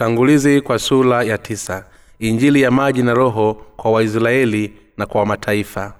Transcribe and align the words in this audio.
utangulizi 0.00 0.60
kwa 0.60 0.78
sura 0.78 1.22
ya 1.22 1.38
tisa 1.38 1.84
injili 2.18 2.62
ya 2.62 2.70
maji 2.70 3.02
na 3.02 3.14
roho 3.14 3.54
kwa 3.76 3.90
waisraeli 3.92 4.72
na 4.96 5.06
kwa 5.06 5.26
mataifa. 5.26 5.92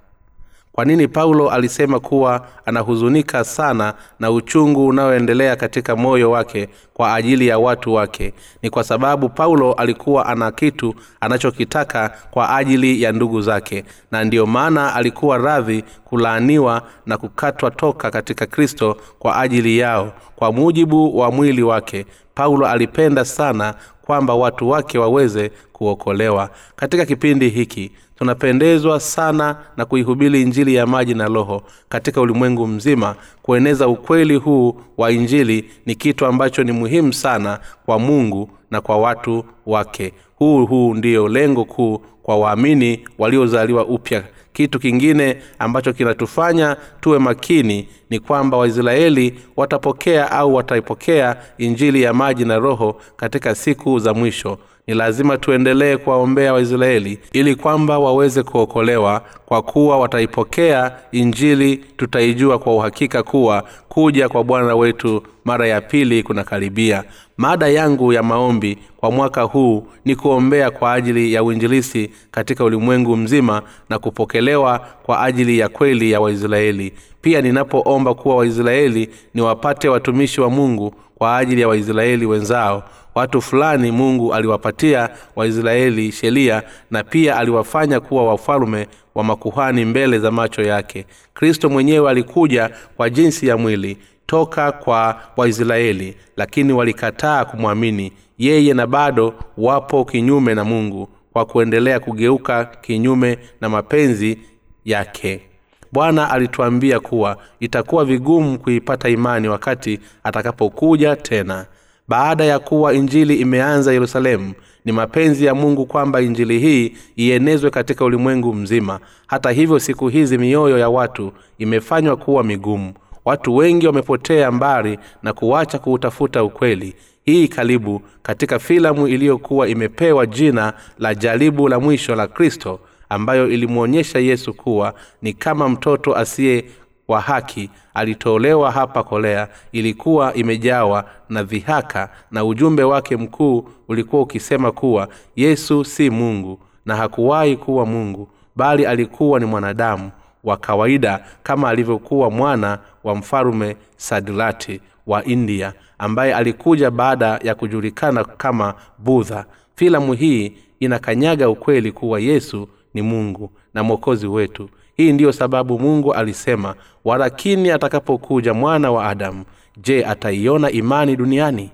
Kwa 0.73 0.85
nini 0.85 1.09
paulo 1.09 1.51
alisema 1.51 2.01
kuwa 2.01 2.47
anahuzunika 2.67 3.45
sana 3.45 3.95
na 4.21 4.31
uchungu 4.31 4.87
unaoendelea 4.87 5.57
katika 5.57 5.97
moyo 5.97 6.31
wake 6.31 6.69
kwa 6.95 7.15
ajili 7.15 7.47
ya 7.49 7.59
watu 7.59 7.95
wake? 7.95 8.35
Ni 8.63 8.71
kwa 8.71 8.85
sababu 8.85 9.29
paulo 9.29 9.73
alikuwa 9.73 10.27
ana 10.27 10.51
kitu 10.51 10.95
anachokitaka 11.21 12.17
kwa 12.31 12.57
ajili 12.57 13.03
ya 13.03 13.13
ndugu 13.13 13.41
zake 13.43 13.85
na 14.11 14.25
ndiyo 14.25 14.47
maana 14.47 14.95
alikuwa 14.95 15.39
radhi 15.39 15.85
kulaaniwa 16.05 16.83
na 17.07 17.17
kukatwa 17.19 17.71
toka 17.71 18.11
katika 18.11 18.47
kristo 18.47 18.97
kwa 19.19 19.41
ajili 19.41 19.79
yao 19.79 20.13
kwa 20.37 20.53
mujibu 20.53 21.19
wa 21.19 21.31
mwili 21.33 21.63
wake 21.63 22.07
paulo 22.41 22.67
alipenda 22.67 23.25
sana 23.25 23.75
kwamba 24.03 24.35
watu 24.35 24.69
wake 24.69 24.99
waweze 24.99 25.51
kuokolewa. 25.73 26.51
Katika 26.77 27.07
kipindi 27.07 27.49
hiki 27.49 27.91
tunapendezwa 28.19 29.01
sana 29.01 29.57
na 29.77 29.85
kuihubiri 29.85 30.43
injili 30.43 30.75
ya 30.75 30.87
maji 30.87 31.15
na 31.15 31.27
roho 31.27 31.63
katika 31.89 32.21
ulimwengu 32.21 32.67
mzima. 32.67 33.15
Kueneza 33.43 33.89
ukweli 33.89 34.37
huu 34.37 34.81
wa 34.97 35.11
injili 35.13 35.71
ni 35.87 35.95
kitu 35.95 36.27
ambacho 36.27 36.65
ni 36.65 36.73
muhimu 36.73 37.13
sana 37.13 37.59
kwa 37.87 37.99
mungu 37.99 38.51
na 38.71 38.81
kwa 38.81 38.97
watu 38.99 39.45
wake. 39.67 40.13
Huu 40.37 40.67
huu 40.67 40.95
ndiyo 40.95 41.29
lengo 41.29 41.65
kuu 41.65 41.99
kwa 42.23 42.37
waamini 42.39 43.09
waliozaliwa 43.19 43.85
upya. 43.87 44.25
Kitu 44.53 44.79
kingine 44.79 45.37
ambacho 45.59 45.93
kinatufanya 45.93 46.77
tuwe 47.01 47.19
makini 47.19 47.89
ni 48.11 48.19
kwamba 48.19 48.57
waisraeli 48.57 49.35
watapokea 49.57 50.31
au 50.31 50.55
wataipokea 50.55 51.37
injili 51.59 52.03
ya 52.03 52.13
maji 52.13 52.45
na 52.45 52.59
roho 52.59 52.97
katika 53.17 53.55
siku 53.55 53.99
za 53.99 54.15
mwisho. 54.15 54.59
Ni 54.87 54.95
lazima 54.95 55.39
tuendelee 55.39 55.97
kuwaombea 55.97 56.53
waisraeli 56.53 57.19
ili 57.33 57.55
kwamba 57.55 57.99
waweze 57.99 58.43
kuokolewa 58.43 59.23
kwa 59.47 59.63
kuwa 59.63 59.99
wataipokea 59.99 60.93
injili 61.13 61.77
tutaijua 61.77 62.59
kwa 62.59 62.75
uhakika 62.75 63.23
kuwa 63.23 63.65
kuja 63.89 64.29
kwa 64.29 64.45
bwana 64.45 64.77
wetu 64.77 65.23
mara 65.45 65.67
ya 65.67 65.81
pili 65.81 66.23
kunakaribia. 66.23 67.05
Mada 67.37 67.69
yangu 67.69 68.13
ya 68.13 68.23
maombi 68.23 68.79
kwa 68.97 69.11
mwaka 69.11 69.43
huu 69.43 69.87
ni 70.05 70.17
kuombea 70.17 70.71
kwa 70.71 70.93
ajili 70.93 71.33
ya 71.33 71.43
uinjilisi 71.43 72.11
katika 72.31 72.65
ulimwengu 72.65 73.17
mzima 73.17 73.63
na 73.89 73.99
kupokelewa 73.99 74.87
kwa 75.03 75.23
ajili 75.23 75.59
ya 75.59 75.69
kweli 75.69 76.11
ya 76.11 76.21
waisraeli 76.21 76.93
pia 77.21 77.41
ninapoomba 77.43 78.15
kuwa 78.15 78.37
waisraeli 78.37 79.09
niwapate 79.35 79.89
watumishi 79.89 80.41
wa 80.41 80.51
mungu 80.51 80.95
kwa 81.15 81.37
ajili 81.37 81.61
ya 81.61 81.69
waisraeli 81.69 82.27
wenzao. 82.27 82.83
Watu 83.15 83.41
fulani 83.41 83.91
mungu 83.91 84.35
aliwapatia 84.35 85.09
waisraeli 85.37 86.13
sheria 86.13 86.63
na 86.91 87.05
pia 87.05 87.37
aliwafanya 87.37 88.01
kuwa 88.01 88.25
wafalume 88.25 88.89
wa 89.15 89.25
makuhani 89.25 89.85
mbele 89.85 90.19
za 90.19 90.31
macho 90.31 90.63
yake. 90.63 91.07
Kristo 91.35 91.69
mwenyewe 91.71 92.11
alikuja 92.11 92.71
kwa 92.97 93.11
jinsi 93.11 93.47
ya 93.47 93.57
mwili 93.57 93.99
toka 94.27 94.73
kwa 94.73 95.21
waisraeli 95.37 96.17
lakini 96.37 96.73
walikataa 96.73 97.45
kumwamini. 97.45 98.13
Yeye 98.39 98.75
na 98.75 98.87
bado 98.87 99.35
wapo 99.59 100.05
kinyume 100.05 100.55
na 100.55 100.65
mungu 100.65 101.09
kwa 101.33 101.45
kuendelea 101.45 102.01
kugeuka 102.01 102.65
kinyume 102.65 103.39
na 103.61 103.69
mapenzi 103.69 104.39
yake 104.85 105.50
bwana 105.93 106.31
alituambia 106.31 107.01
kuwa 107.01 107.37
itakuwa 107.61 108.05
vigumu 108.05 108.59
kuipata 108.59 109.09
imani 109.09 109.49
wakati 109.49 110.01
atakapokuja 110.25 111.17
tena. 111.17 111.67
Baada 112.09 112.45
ya 112.45 112.59
kuwa 112.59 112.95
injili 112.95 113.35
imeanza 113.37 113.93
yerusalemu 113.93 114.53
ni 114.85 114.93
mapenzi 114.93 115.45
ya 115.45 115.55
mungu 115.55 115.87
kwamba 115.87 116.21
injili 116.21 116.59
hii 116.59 116.93
ienezwe 117.17 117.71
katika 117.71 118.05
ulimwengu 118.05 118.55
mzima. 118.55 119.01
Hata 119.27 119.51
hivyo 119.51 119.79
siku 119.79 120.09
hizi 120.09 120.39
mioyo 120.39 120.79
ya 120.79 120.89
watu 120.89 121.33
imefanywa 121.59 122.17
kuwa 122.17 122.45
migumu. 122.45 122.93
Watu 123.25 123.57
wengi 123.57 123.87
wamepotea 123.87 124.51
mbali 124.51 124.99
na 125.23 125.33
kuacha 125.33 125.79
kuutafuta 125.79 126.45
ukweli. 126.45 126.95
Hii 127.25 127.49
karibu 127.49 128.03
katika 128.23 128.59
filamu 128.59 129.09
iliyokuwa 129.09 129.69
imepewa 129.69 130.27
jina 130.27 130.73
la 130.99 131.15
jaribu 131.15 131.69
la 131.69 131.81
mwisho 131.81 132.15
la 132.15 132.27
kristo 132.27 132.81
ambayo 133.11 133.49
ilimwonyesha 133.49 134.19
yesu 134.19 134.55
kuwa 134.55 134.95
ni 135.23 135.33
kama 135.33 135.69
mtoto 135.69 136.17
asiye 136.17 136.65
wa 137.09 137.21
haki 137.21 137.71
alitolewa 137.95 138.71
hapa 138.71 139.03
kolea 139.03 139.49
ilikuwa 139.73 140.35
imejawa 140.35 141.05
na 141.29 141.43
dhihaka 141.43 142.09
na 142.31 142.45
ujumbe 142.45 142.83
wake 142.83 143.17
mkuu 143.17 143.69
ulikuwa 143.89 144.23
ukisema 144.23 144.73
kuwa 144.73 145.09
yesu 145.37 145.85
si 145.85 146.11
mungu 146.11 146.59
na 146.87 146.97
hakuwahi 146.97 147.57
kuwa 147.57 147.87
mungu 147.87 148.29
bali 148.57 148.87
alikuwa 148.87 149.41
ni 149.41 149.47
mwanadamu 149.47 150.11
wa 150.45 150.57
kawaida 150.57 151.25
kama 151.43 151.69
alivyokuwa 151.69 152.31
mwana 152.31 152.79
wa 153.05 153.15
mfalume 153.15 153.77
sadilati 153.97 154.81
wa 155.07 155.25
india 155.25 155.73
ambaye 155.99 156.35
alikuja 156.35 156.91
baada 156.91 157.41
ya 157.43 157.55
kujulikana 157.55 158.25
kama 158.25 158.75
budha 158.99 159.45
filamu 159.75 160.13
hii 160.13 160.53
inakanyaga 160.81 161.49
ukweli 161.49 161.93
kuwa 161.93 162.21
yesu 162.21 162.69
ni 162.95 163.03
mungu 163.03 163.51
na 163.75 163.83
mwokozi 163.83 164.27
wetu. 164.27 164.69
Hii 164.97 165.13
ndiyo 165.13 165.33
sababu 165.33 165.79
mungu 165.79 166.15
alisema 166.15 166.75
walakini 167.05 167.71
atakapokuja 167.71 168.55
mwana 168.55 168.91
wa 168.91 169.07
adamu 169.09 169.45
je 169.77 170.05
ataiona 170.07 170.71
imani 170.71 171.17
duniani? 171.17 171.71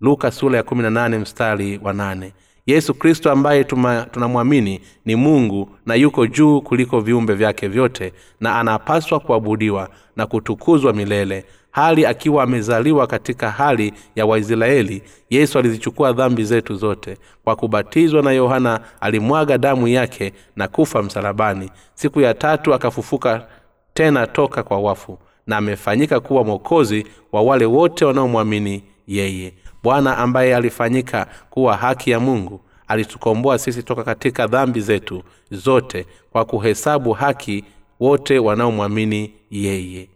Luka 0.00 0.30
sura 0.30 0.56
ya 0.56 0.62
18 0.62 1.18
mstari 1.18 1.80
wa 1.84 1.92
8 1.92 2.30
yesu 2.66 2.94
kristo 2.94 3.32
ambaye 3.32 3.64
tunamwamini 4.12 4.80
ni 5.04 5.16
mungu 5.16 5.70
na 5.86 5.94
yuko 5.94 6.26
juu 6.26 6.60
kuliko 6.60 7.00
viumbe 7.00 7.34
vyake 7.34 7.68
vyote 7.68 8.12
na 8.40 8.58
anapaswa 8.60 9.20
kuabudiwa 9.20 9.88
na 10.16 10.26
kutukuzwa 10.26 10.92
milele 10.92 11.44
hali 11.78 12.06
akiwa 12.06 12.42
amezaliwa 12.42 13.06
katika 13.06 13.50
hali 13.50 13.92
ya 14.16 14.26
waisraeli 14.26 15.02
yesu 15.30 15.58
alizichukua 15.58 16.12
dhambi 16.12 16.44
zetu 16.44 16.74
zote. 16.74 17.16
Kwa 17.44 17.56
kubatizwa 17.56 18.22
na 18.22 18.32
yohana 18.32 18.80
alimwaga 19.00 19.58
damu 19.58 19.88
yake 19.88 20.32
na 20.56 20.68
kufa 20.68 21.02
msalabani. 21.02 21.70
Siku 21.94 22.20
ya 22.20 22.34
tatu 22.34 22.74
akafufuka 22.74 23.46
tena 23.94 24.26
toka 24.26 24.62
kwa 24.62 24.78
wafu 24.78 25.18
na 25.46 25.56
amefanyika 25.56 26.20
kuwa 26.20 26.44
mwokozi 26.44 27.06
wa 27.32 27.42
wale 27.42 27.64
wote 27.66 28.04
wanaomwamini 28.04 28.82
yeye. 29.06 29.54
Bwana 29.82 30.18
ambaye 30.18 30.56
alifanyika 30.56 31.26
kuwa 31.50 31.76
haki 31.76 32.10
ya 32.10 32.20
mungu 32.20 32.60
alitukomboa 32.88 33.58
sisi 33.58 33.82
toka 33.82 34.04
katika 34.04 34.46
dhambi 34.46 34.80
zetu 34.80 35.22
zote 35.50 36.06
kwa 36.32 36.44
kuhesabu 36.44 37.12
haki 37.12 37.64
wote 38.00 38.38
wanaomwamini 38.38 39.32
yeye 39.50 40.08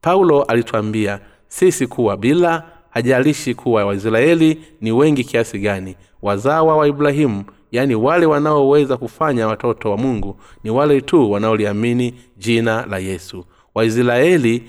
paulo 0.00 0.42
alitwambia 0.42 1.20
sisi 1.48 1.86
kuwa 1.86 2.16
bila 2.16 2.62
hajalishi 2.90 3.54
kuwa 3.54 3.84
waisraeli 3.84 4.60
ni 4.80 4.92
wengi 4.92 5.24
kiasi 5.24 5.58
gani. 5.58 5.96
Wazawa 6.22 6.76
wa 6.76 6.88
ibrahimu 6.88 7.44
yaani 7.72 7.94
wale 7.94 8.26
wanaoweza 8.26 8.96
kufanya 8.96 9.46
watoto 9.48 9.90
wa 9.90 9.96
mungu 9.96 10.36
ni 10.64 10.70
wale 10.70 11.00
tu 11.00 11.30
wanaoliamini 11.30 12.14
jina 12.36 12.86
la 12.86 12.98
yesu. 12.98 13.44
Waisraeli 13.74 14.62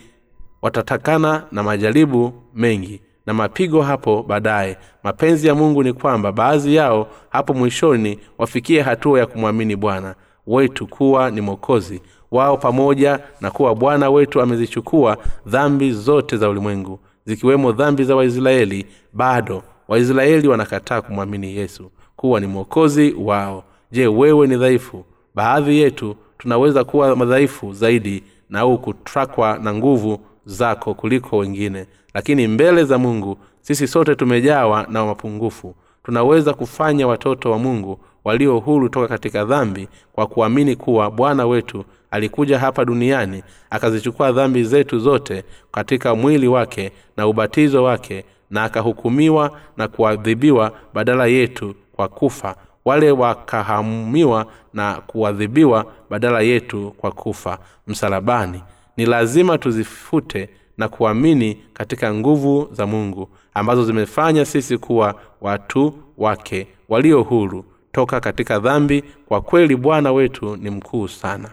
watatakana 0.61 1.43
na 1.51 1.63
majaribu 1.63 2.33
mengi 2.55 3.01
na 3.25 3.33
mapigo 3.33 3.81
hapo 3.81 4.23
baadaye. 4.23 4.77
Mapenzi 5.03 5.47
ya 5.47 5.55
mungu 5.55 5.83
ni 5.83 5.93
kwamba 5.93 6.31
baadhi 6.31 6.75
yao 6.75 7.07
hapo 7.29 7.53
mwishoni 7.53 8.19
wafikie 8.37 8.81
hatua 8.81 9.19
ya 9.19 9.25
kumwamini 9.25 9.75
bwana. 9.75 10.15
Wetu 10.47 10.87
kuwa 10.87 11.31
ni 11.31 11.41
mwokozi 11.41 12.01
wao 12.31 12.57
pamoja 12.57 13.19
na 13.41 13.51
kuwa 13.51 13.75
bwana 13.75 14.09
wetu 14.09 14.41
amezichukua 14.41 15.17
dhambi 15.45 15.91
zote 15.91 16.37
za 16.37 16.49
ulimwengu 16.49 16.99
zikiwemo 17.25 17.71
dhambi 17.71 18.03
za 18.03 18.15
waisraeli. 18.15 18.85
Bado 19.13 19.63
waisraeli 19.87 20.47
wanakataa 20.47 21.01
kumwamini 21.01 21.55
yesu 21.55 21.91
kuwa 22.15 22.39
ni 22.39 22.47
mwokozi 22.47 23.15
wao. 23.19 23.63
Je 23.91 24.07
wewe 24.07 24.47
ni 24.47 24.55
dhaifu? 24.57 25.05
Baadhi 25.35 25.79
yetu 25.79 26.15
tunaweza 26.37 26.83
kuwa 26.83 27.15
madhaifu 27.15 27.73
zaidi 27.73 28.23
na 28.49 28.59
au 28.59 28.77
kutrakwa 28.77 29.57
na 29.63 29.73
nguvu 29.73 30.19
zako 30.45 30.93
kuliko 30.93 31.37
wengine. 31.37 31.85
Lakini 32.13 32.47
mbele 32.47 32.83
za 32.83 32.97
mungu 32.97 33.37
sisi 33.61 33.87
sote 33.87 34.15
tumejawa 34.15 34.85
na 34.89 35.05
mapungufu. 35.05 35.75
Tunaweza 36.03 36.53
kufanya 36.53 37.07
watoto 37.07 37.51
wa 37.51 37.59
mungu 37.59 37.99
walio 38.23 38.59
huru 38.59 38.89
toka 38.89 39.07
katika 39.07 39.45
dhambi 39.45 39.87
kwa 40.13 40.27
kuamini 40.27 40.75
kuwa 40.75 41.11
bwana 41.11 41.47
wetu 41.47 41.83
alikuja 42.11 42.59
hapa 42.59 42.85
duniani 42.85 43.43
akazichukua 43.69 44.31
dhambi 44.31 44.63
zetu 44.63 44.99
zote 44.99 45.43
katika 45.71 46.15
mwili 46.15 46.47
wake 46.47 46.91
na 47.17 47.27
ubatizo 47.27 47.83
wake 47.83 48.25
na 48.49 48.63
akahukumiwa 48.63 49.59
na 49.77 49.87
kuadhibiwa 49.87 50.71
badala 50.93 51.25
yetu 51.25 51.75
kwa 51.95 52.07
kufa. 52.07 52.55
Wale 52.85 53.11
wakahamiwa 53.11 54.45
na 54.73 54.93
kuadhibiwa 54.93 55.85
badala 56.09 56.41
yetu 56.41 56.93
kwa 56.97 57.11
kufa. 57.11 57.57
Msalabani. 57.87 58.63
Ni 58.97 59.05
lazima 59.05 59.57
tuzifute 59.57 60.49
na 60.77 60.87
kuamini 60.87 61.57
katika 61.73 62.13
nguvu 62.13 62.69
za 62.71 62.87
mungu 62.87 63.29
ambazo 63.53 63.85
zimefanya 63.85 64.45
sisi 64.45 64.77
kuwa 64.77 65.15
watu 65.41 65.93
wake 66.17 66.67
walio 66.89 67.21
huru. 67.21 67.65
Toka 67.91 68.19
katika 68.19 68.59
dhambi 68.59 69.03
kwa 69.25 69.41
kweli 69.41 69.75
bwana 69.75 70.11
wetu 70.11 70.55
ni 70.55 70.69
mkuu 70.69 71.07
sana 71.07 71.49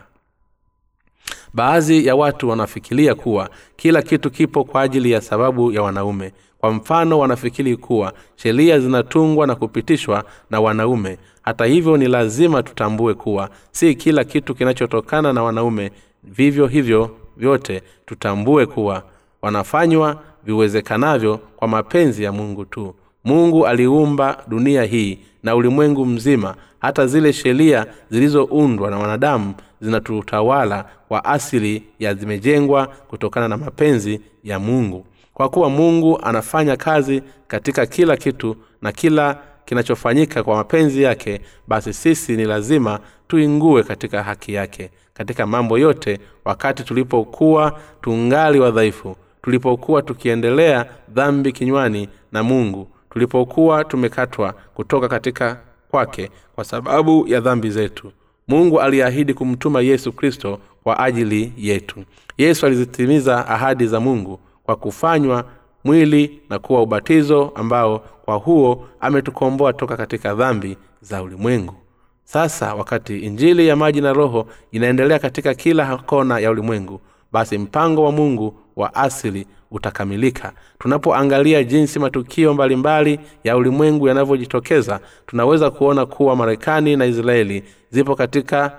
baadhi 1.53 2.05
ya 2.05 2.15
watu 2.15 2.49
wanafikiria 2.49 3.15
kuwa 3.15 3.49
kila 3.75 4.01
kitu 4.01 4.31
kipo 4.31 4.63
kwa 4.63 4.81
ajili 4.81 5.11
ya 5.11 5.21
sababu 5.21 5.71
ya 5.71 5.81
wanaume. 5.81 6.33
Kwa 6.57 6.71
mfano 6.71 7.19
wanafikiri 7.19 7.77
kuwa 7.77 8.13
sheria 8.35 8.79
zinatungwa 8.79 9.47
na 9.47 9.55
kupitishwa 9.55 10.23
na 10.49 10.61
wanaume. 10.61 11.17
Hata 11.41 11.65
hivyo 11.65 11.97
ni 11.97 12.07
lazima 12.07 12.63
tutambue 12.63 13.13
kuwa 13.13 13.49
si 13.71 13.95
kila 13.95 14.23
kitu 14.23 14.55
kinachotokana 14.55 15.33
na 15.33 15.43
wanaume. 15.43 15.91
Vivyo 16.23 16.67
hivyo 16.67 17.11
vyote 17.37 17.81
tutambue 18.05 18.65
kuwa 18.65 19.03
wanafanywa 19.41 20.21
viwezekanavyo 20.43 21.37
kwa 21.37 21.67
mapenzi 21.67 22.23
ya 22.23 22.31
mungu 22.31 22.65
tu. 22.65 22.95
Mungu 23.23 23.67
aliumba 23.67 24.43
dunia 24.47 24.83
hii 24.83 25.19
na 25.43 25.55
ulimwengu 25.55 26.05
mzima. 26.05 26.55
Hata 26.79 27.07
zile 27.07 27.33
sheria 27.33 27.85
zilizoundwa 28.09 28.89
na 28.91 28.97
wanadamu 28.97 29.53
zinatutawala 29.81 30.85
kwa 31.07 31.25
asili 31.25 31.83
ya 31.99 32.13
zimejengwa 32.13 32.87
kutokana 32.87 33.47
na 33.47 33.57
mapenzi 33.57 34.21
ya 34.43 34.59
mungu. 34.59 35.05
Kwa 35.33 35.49
kuwa 35.49 35.69
mungu 35.69 36.19
anafanya 36.23 36.77
kazi 36.77 37.23
katika 37.47 37.85
kila 37.85 38.17
kitu 38.17 38.55
na 38.81 38.91
kila 38.91 39.37
kinachofanyika 39.65 40.43
kwa 40.43 40.55
mapenzi 40.55 41.01
yake 41.03 41.41
basi 41.67 41.93
sisi 41.93 42.35
ni 42.37 42.45
lazima 42.45 42.99
tuingue 43.27 43.83
katika 43.83 44.23
haki 44.23 44.53
yake 44.53 44.91
katika 45.13 45.47
mambo 45.47 45.77
yote 45.77 46.19
wakati 46.45 46.83
tulipokuwa 46.83 47.79
tungali 48.01 48.59
wadhaifu 48.59 49.15
tulipokuwa 49.41 50.01
tukiendelea 50.01 50.85
dhambi 51.09 51.51
kinywani 51.51 52.09
na 52.31 52.43
mungu 52.43 52.87
tulipokuwa 53.09 53.83
tumekatwa 53.83 54.53
kutoka 54.73 55.07
katika 55.07 55.59
kwake 55.91 56.29
kwa 56.55 56.63
sababu 56.63 57.27
ya 57.27 57.39
dhambi 57.39 57.69
zetu. 57.69 58.11
Mungu 58.47 58.81
aliahidi 58.81 59.33
kumtuma 59.33 59.81
yesu 59.81 60.11
kristo 60.13 60.59
kwa 60.83 60.99
ajili 60.99 61.53
yetu. 61.57 62.03
Yesu 62.37 62.65
alizitimiza 62.65 63.47
ahadi 63.47 63.87
za 63.87 63.99
mungu 63.99 64.39
kwa 64.63 64.75
kufanywa 64.75 65.45
mwili 65.83 66.41
na 66.49 66.59
kuwa 66.59 66.81
ubatizo 66.81 67.51
ambao 67.55 67.99
kwa 67.99 68.35
huo 68.35 68.87
ametukomboa 68.99 69.73
toka 69.73 69.97
katika 69.97 70.35
dhambi 70.35 70.77
za 71.01 71.23
ulimwengu. 71.23 71.75
Sasa 72.23 72.75
wakati 72.75 73.19
injili 73.19 73.67
ya 73.67 73.75
maji 73.75 74.01
na 74.01 74.13
roho 74.13 74.47
inaendelea 74.71 75.19
katika 75.19 75.53
kila 75.53 75.97
kona 75.97 76.39
ya 76.39 76.51
ulimwengu 76.51 77.01
basi 77.31 77.57
mpango 77.57 78.03
wa 78.03 78.11
mungu 78.11 78.59
wa 78.75 78.95
asili 78.95 79.47
utakamilika. 79.71 80.53
Tunapoangalia 80.79 81.63
jinsi 81.63 81.99
matukio 81.99 82.53
mbalimbali 82.53 83.13
mbali 83.17 83.29
ya 83.43 83.57
ulimwengu 83.57 84.07
yanavyojitokeza 84.07 84.99
tunaweza 85.27 85.71
kuona 85.71 86.05
kuwa 86.05 86.35
marekani 86.35 86.95
na 86.95 87.05
israeli 87.05 87.63
zipo 87.89 88.15
katika 88.15 88.71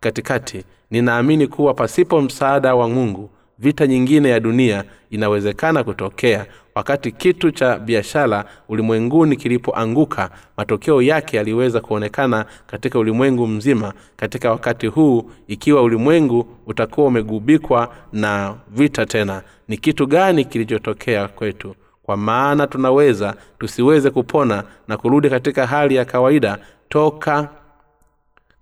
katikati. 0.00 0.64
Ninaamini 0.90 1.46
kuwa 1.46 1.74
pasipo 1.74 2.20
msaada 2.20 2.74
wa 2.74 2.88
mungu 2.88 3.30
vita 3.62 3.86
nyingine 3.86 4.28
ya 4.28 4.40
dunia 4.40 4.84
inawezekana 5.10 5.84
kutokea 5.84 6.46
wakati 6.74 7.12
kitu 7.12 7.50
cha 7.50 7.78
biashara 7.78 8.44
ulimwenguni 8.68 9.36
kilipoanguka 9.36 10.30
matokeo 10.56 11.02
yake 11.02 11.36
yaliweza 11.36 11.80
kuonekana 11.80 12.44
katika 12.66 12.98
ulimwengu 12.98 13.46
mzima 13.46 13.92
katika 14.16 14.50
wakati 14.50 14.86
huu 14.86 15.30
ikiwa 15.48 15.82
ulimwengu 15.82 16.46
utakuwa 16.66 17.06
umegubikwa 17.06 17.94
na 18.12 18.54
vita 18.70 19.06
tena. 19.06 19.42
Ni 19.68 19.76
kitu 19.76 20.06
gani 20.06 20.44
kilichotokea 20.44 21.28
kwetu? 21.28 21.74
Kwa 22.02 22.16
maana 22.16 22.66
tunaweza 22.66 23.34
tusiweze 23.58 24.10
kupona 24.10 24.64
na 24.88 24.96
kurudi 24.96 25.30
katika 25.30 25.66
hali 25.66 25.94
ya 25.94 26.04
kawaida 26.04 26.58
toka 26.88 27.48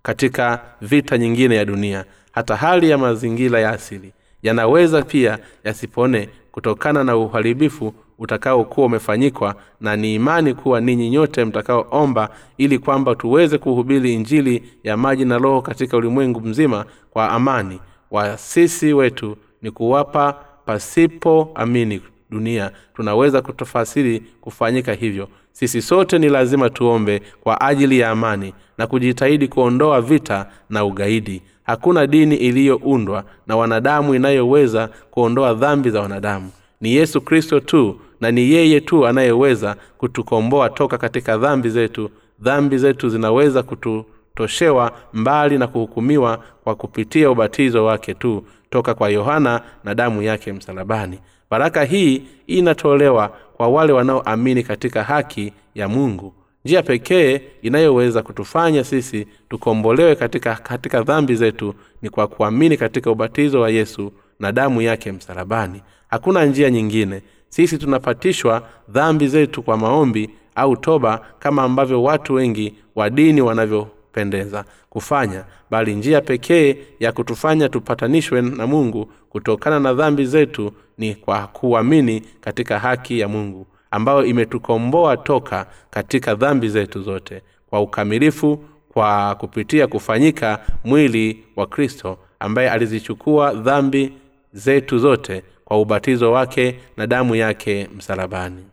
katika 0.02 0.60
vita 0.80 1.18
nyingine 1.18 1.56
ya 1.56 1.64
dunia. 1.64 2.04
Hata 2.32 2.56
hali 2.56 2.90
ya 2.90 2.98
mazingira 2.98 3.60
ya 3.60 3.70
asili 3.70 4.12
yanaweza 4.42 5.02
pia 5.02 5.38
yasipone 5.64 6.28
kutokana 6.52 7.04
na 7.04 7.16
uharibifu 7.16 7.94
utakaokuwa 8.18 8.86
umefanyikwa 8.86 9.54
na 9.80 9.96
ni 9.96 10.14
imani 10.14 10.54
kuwa 10.54 10.80
ninyi 10.80 11.10
nyote 11.10 11.44
mtakaoomba 11.44 12.28
ili 12.58 12.78
kwamba 12.78 13.14
tuweze 13.14 13.58
kuhubiri 13.58 14.14
injili 14.14 14.62
ya 14.84 14.96
maji 14.96 15.24
na 15.24 15.38
roho 15.38 15.62
katika 15.62 15.96
ulimwengu 15.96 16.40
mzima 16.40 16.84
kwa 17.10 17.30
amani. 17.30 17.80
Wasisi 18.10 18.92
wetu 18.92 19.36
ni 19.62 19.70
kuwapa 19.70 20.32
pasipo 20.66 21.50
amini 21.54 22.00
dunia. 22.30 22.70
Tunaweza 22.94 23.42
kutofasiri 23.42 24.22
kufanyika 24.40 24.92
hivyo. 24.92 25.28
Sisi 25.52 25.82
sote 25.82 26.18
ni 26.18 26.28
lazima 26.28 26.70
tuombe 26.70 27.22
kwa 27.40 27.60
ajili 27.60 27.98
ya 27.98 28.10
amani 28.10 28.54
na 28.78 28.86
kujitahidi 28.86 29.48
kuondoa 29.48 30.00
vita 30.00 30.46
na 30.70 30.84
ugaidi 30.84 31.42
hakuna 31.70 32.06
dini 32.06 32.36
iliyoundwa 32.36 33.24
na 33.46 33.56
wanadamu 33.56 34.14
inayoweza 34.14 34.88
kuondoa 35.10 35.54
dhambi 35.54 35.90
za 35.90 36.00
wanadamu. 36.00 36.50
Ni 36.80 36.92
yesu 36.94 37.20
kristo 37.20 37.60
tu 37.60 38.00
na 38.20 38.30
ni 38.30 38.50
yeye 38.52 38.80
tu 38.80 39.06
anayeweza 39.06 39.76
kutukomboa 39.98 40.70
toka 40.70 40.98
katika 40.98 41.36
dhambi 41.38 41.68
zetu. 41.70 42.10
Dhambi 42.40 42.78
zetu 42.78 43.08
zinaweza 43.08 43.62
kututoshewa 43.62 44.92
mbali 45.12 45.58
na 45.58 45.66
kuhukumiwa 45.66 46.42
kwa 46.64 46.74
kupitia 46.74 47.30
ubatizo 47.30 47.84
wake 47.84 48.14
tu 48.14 48.44
toka 48.70 48.94
kwa 48.94 49.08
yohana 49.08 49.60
na 49.84 49.94
damu 49.94 50.22
yake 50.22 50.52
msalabani. 50.52 51.18
Baraka 51.50 51.84
hii 51.84 52.22
inatolewa 52.46 53.28
kwa 53.56 53.68
wale 53.68 53.92
wanaoamini 53.92 54.62
katika 54.62 55.02
haki 55.02 55.52
ya 55.74 55.88
mungu 55.88 56.34
njia 56.64 56.82
pekee 56.82 57.40
inayoweza 57.62 58.22
kutufanya 58.22 58.84
sisi 58.84 59.26
tukombolewe 59.48 60.14
katika, 60.16 60.54
katika 60.54 61.02
dhambi 61.02 61.34
zetu 61.34 61.74
ni 62.02 62.10
kwa 62.10 62.26
kuamini 62.26 62.76
katika 62.76 63.10
ubatizo 63.10 63.60
wa 63.60 63.70
yesu 63.70 64.12
na 64.40 64.52
damu 64.52 64.82
yake 64.82 65.12
msalabani. 65.12 65.82
Hakuna 66.08 66.44
njia 66.44 66.70
nyingine. 66.70 67.22
Sisi 67.48 67.78
tunapatishwa 67.78 68.68
dhambi 68.88 69.28
zetu 69.28 69.62
kwa 69.62 69.76
maombi 69.76 70.30
au 70.54 70.76
toba 70.76 71.26
kama 71.38 71.62
ambavyo 71.62 72.02
watu 72.02 72.34
wengi 72.34 72.74
wa 72.94 73.10
dini 73.10 73.40
wanavyopendeza 73.40 74.64
kufanya 74.90 75.44
bali 75.70 75.94
njia 75.94 76.20
pekee 76.20 76.76
ya 77.00 77.12
kutufanya 77.12 77.68
tupatanishwe 77.68 78.42
na 78.42 78.66
mungu 78.66 79.12
kutokana 79.28 79.80
na 79.80 79.94
dhambi 79.94 80.26
zetu 80.26 80.72
ni 80.98 81.14
kwa 81.14 81.46
kuamini 81.46 82.22
katika 82.40 82.78
haki 82.78 83.20
ya 83.20 83.28
mungu 83.28 83.66
ambayo 83.90 84.24
imetukomboa 84.24 85.16
toka 85.16 85.66
katika 85.90 86.34
dhambi 86.34 86.68
zetu 86.68 87.02
zote 87.02 87.42
kwa 87.70 87.80
ukamilifu 87.80 88.64
kwa 88.92 89.34
kupitia 89.34 89.86
kufanyika 89.86 90.58
mwili 90.84 91.44
wa 91.56 91.66
kristo 91.66 92.18
ambaye 92.40 92.70
alizichukua 92.70 93.54
dhambi 93.54 94.12
zetu 94.52 94.98
zote 94.98 95.42
kwa 95.64 95.80
ubatizo 95.80 96.32
wake 96.32 96.80
na 96.96 97.06
damu 97.06 97.36
yake 97.36 97.88
msalabani. 97.96 98.64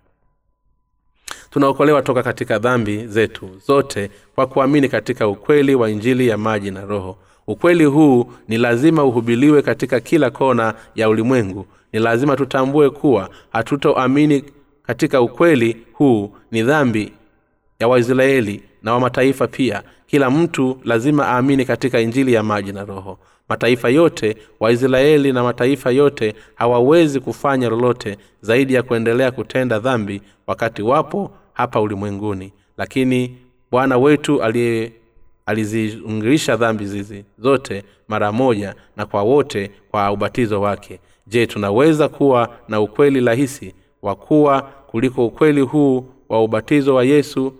Tunaokolewa 1.50 2.02
toka 2.02 2.24
katika 2.24 2.60
dhambi 2.60 3.08
zetu 3.08 3.50
zote 3.68 4.12
kwa 4.36 4.48
kuamini 4.48 4.90
katika 4.90 5.28
ukweli 5.28 5.76
wa 5.76 5.90
injili 5.90 6.28
ya 6.28 6.38
maji 6.38 6.72
na 6.72 6.86
roho. 6.86 7.18
Ukweli 7.48 7.86
huu 7.86 8.32
ni 8.48 8.58
lazima 8.58 9.04
uhubiliwe 9.04 9.62
katika 9.62 10.00
kila 10.00 10.30
kona 10.30 10.74
ya 10.96 11.10
ulimwengu. 11.10 11.66
Ni 11.94 12.00
lazima 12.00 12.36
tutambue 12.36 12.90
kuwa 12.90 13.30
hatutoamini 13.50 14.44
katika 14.88 15.22
ukweli 15.22 15.78
huu 15.94 16.32
ni 16.52 16.64
dhambi 16.64 17.14
ya 17.80 17.88
waisraeli 17.88 18.64
na 18.84 18.94
wa 18.94 19.00
mataifa 19.00 19.48
pia. 19.48 19.84
Kila 20.08 20.30
mtu 20.32 20.78
lazima 20.84 21.28
aamini 21.28 21.66
katika 21.66 22.00
injili 22.00 22.34
ya 22.34 22.44
maji 22.44 22.72
na 22.72 22.86
roho. 22.86 23.20
Mataifa 23.50 23.90
yote 23.90 24.38
waisraeli 24.60 25.34
na 25.34 25.44
mataifa 25.44 25.92
yote 25.92 26.36
hawawezi 26.56 27.20
kufanya 27.20 27.70
lolote 27.70 28.18
zaidi 28.42 28.74
ya 28.74 28.84
kuendelea 28.84 29.32
kutenda 29.32 29.80
dhambi 29.80 30.22
wakati 30.48 30.82
wapo 30.82 31.32
hapa 31.54 31.82
ulimwenguni. 31.82 32.54
Lakini 32.78 33.38
bwana 33.72 33.98
wetu 33.98 34.44
aliye 34.44 34.92
aliziungilisha 35.46 36.56
dhambi 36.56 36.86
zizi 36.86 37.26
zote 37.40 37.84
mara 38.08 38.32
moja 38.32 38.76
na 38.98 39.06
kwa 39.06 39.24
wote 39.24 39.72
kwa 39.92 40.12
ubatizo 40.12 40.62
wake. 40.62 41.00
Je 41.28 41.48
tunaweza 41.48 42.10
kuwa 42.10 42.50
na 42.68 42.82
ukweli 42.82 43.22
rahisi 43.26 43.74
wa 44.02 44.16
kuwa 44.16 44.62
kuliko 44.62 45.26
ukweli 45.26 45.62
huu 45.62 46.06
wa 46.30 46.44
ubatizo 46.44 46.96
wa 46.96 47.04
yesu. 47.04 47.54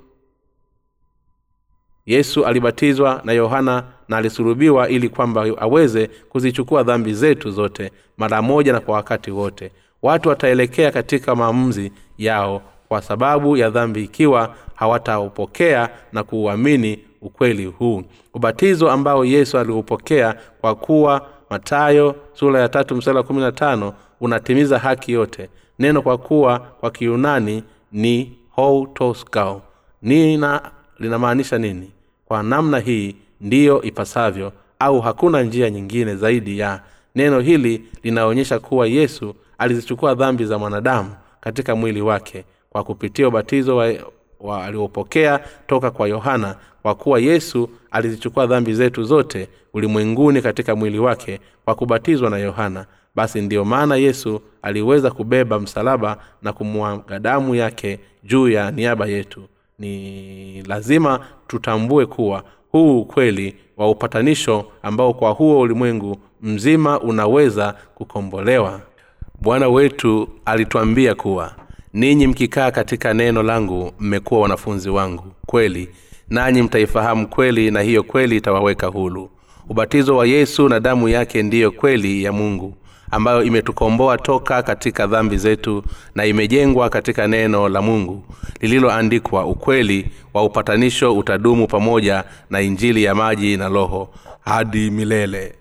Yesu 2.06 2.46
alibatizwa 2.46 3.22
na 3.24 3.34
yohana 3.34 3.84
na 4.08 4.18
alisulubiwa 4.18 4.90
ili 4.90 5.10
kwamba 5.10 5.46
aweze 5.58 6.08
kuzichukua 6.08 6.84
dhambi 6.84 7.14
zetu 7.14 7.52
zote 7.52 7.92
mara 8.18 8.42
moja 8.42 8.74
na 8.74 8.80
kwa 8.80 8.96
wakati 8.96 9.32
wote. 9.32 9.72
Watu 10.02 10.30
wataelekea 10.30 10.92
katika 10.92 11.36
maamuzi 11.36 11.92
yao 12.18 12.62
kwa 12.88 13.02
sababu 13.02 13.58
ya 13.58 13.70
dhambi 13.70 14.04
ikiwa 14.04 14.56
hawataupokea 14.76 15.90
na 16.14 16.24
kuuamini 16.24 17.00
ukweli 17.22 17.66
huu. 17.66 18.04
Ubatizo 18.34 18.92
ambao 18.92 19.26
yesu 19.26 19.58
aliupokea 19.58 20.36
kwa 20.62 20.76
kuwa 20.76 21.28
matayo 21.50 22.16
sura 22.34 22.60
ya 22.62 22.70
tatu 22.70 22.96
msala 22.96 23.24
kumi 23.24 23.42
na 23.42 23.52
tano 23.52 23.94
unatimiza 24.22 24.80
haki 24.80 25.12
yote 25.12 25.50
neno 25.80 26.02
kwa 26.02 26.18
kuwa 26.18 26.60
kwa 26.60 26.92
kiunani 26.92 27.64
ni 27.92 28.38
houtoskao 28.50 29.62
nina 30.02 30.72
linamaanisha 31.00 31.58
nini? 31.58 31.92
Kwa 32.26 32.44
namna 32.44 32.80
hii 32.80 33.16
ndiyo 33.42 33.82
ipasavyo 33.82 34.52
au 34.80 35.02
hakuna 35.02 35.44
njia 35.44 35.70
nyingine 35.70 36.16
zaidi 36.16 36.60
ya 36.60 36.82
neno 37.16 37.40
hili 37.40 37.84
linaonyesha 38.04 38.60
kuwa 38.60 38.88
yesu 38.88 39.36
alizichukua 39.58 40.16
dhambi 40.16 40.46
za 40.46 40.58
mwanadamu 40.58 41.10
katika 41.40 41.76
mwili 41.76 42.02
wake 42.02 42.46
kwa 42.70 42.84
kupitia 42.84 43.28
ubatizo 43.28 43.78
wa, 44.40 44.66
aliopokea 44.66 45.40
toka 45.68 45.92
kwa 45.92 46.08
yohana 46.08 46.56
kwa 46.82 46.96
kuwa 46.96 47.20
yesu 47.20 47.70
alizichukua 47.92 48.48
dhambi 48.48 48.74
zetu 48.74 49.04
zote 49.04 49.48
ulimwenguni 49.74 50.42
katika 50.42 50.76
mwili 50.76 51.00
wake 51.00 51.40
kwa 51.66 51.76
kubatizwa 51.76 52.30
na 52.30 52.38
yohana 52.38 52.86
basi 53.18 53.42
ndiyo 53.42 53.66
maana 53.66 53.96
yesu 53.96 54.42
aliweza 54.62 55.12
kubeba 55.12 55.60
msalaba 55.60 56.18
na 56.42 56.54
kumwaga 56.54 57.20
damu 57.20 57.56
yake 57.56 58.00
juu 58.24 58.50
ya 58.50 58.72
niaba 58.72 59.06
yetu. 59.08 59.42
Ni 59.80 60.62
lazima 60.62 61.20
tutambue 61.48 62.06
kuwa 62.06 62.44
huu 62.72 63.02
ukweli 63.02 63.56
wa 63.78 63.90
upatanisho 63.90 64.66
ambao 64.84 65.14
kwa 65.14 65.32
huo 65.32 65.60
ulimwengu 65.60 66.18
mzima 66.42 67.00
unaweza 67.00 67.76
kukombolewa. 67.96 68.82
Bwana 69.42 69.70
wetu 69.70 70.30
alituambia 70.46 71.16
kuwa 71.16 71.56
ninyi 71.94 72.28
mkikaa 72.28 72.72
katika 72.72 73.14
neno 73.14 73.44
langu 73.44 73.92
mmekuwa 74.00 74.42
wanafunzi 74.42 74.90
wangu. 74.90 75.24
Kweli 75.46 75.90
nanyi 76.30 76.62
mtaifahamu 76.62 77.28
kweli 77.28 77.72
na 77.72 77.82
hiyo 77.82 78.04
kweli 78.04 78.38
itawaweka 78.38 78.88
hulu 78.88 79.30
ubatizo 79.70 80.18
wa 80.18 80.26
yesu 80.28 80.70
na 80.70 80.80
damu 80.80 81.10
yake 81.10 81.44
ndiyo 81.44 81.72
kweli 81.72 82.24
ya 82.24 82.32
mungu 82.32 82.74
ambayo 83.12 83.44
imetukomboa 83.44 84.18
toka 84.18 84.64
katika 84.64 85.08
dhambi 85.08 85.38
zetu 85.38 85.84
na 86.16 86.26
imejengwa 86.26 86.90
katika 86.90 87.28
neno 87.28 87.70
la 87.70 87.82
mungu 87.82 88.24
lililoandikwa 88.62 89.46
ukweli 89.46 90.12
wa 90.34 90.44
upatanisho 90.44 91.16
utadumu 91.18 91.68
pamoja 91.68 92.24
na 92.50 92.62
injili 92.62 93.04
ya 93.04 93.16
maji 93.16 93.58
na 93.58 93.68
roho 93.70 94.10
hadi 94.46 94.92
milele. 94.92 95.54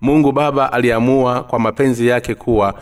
Mungu 0.00 0.32
baba 0.32 0.72
aliamua 0.72 1.42
kwa 1.42 1.58
mapenzi 1.58 2.06
yake 2.08 2.34
kuwa 2.34 2.74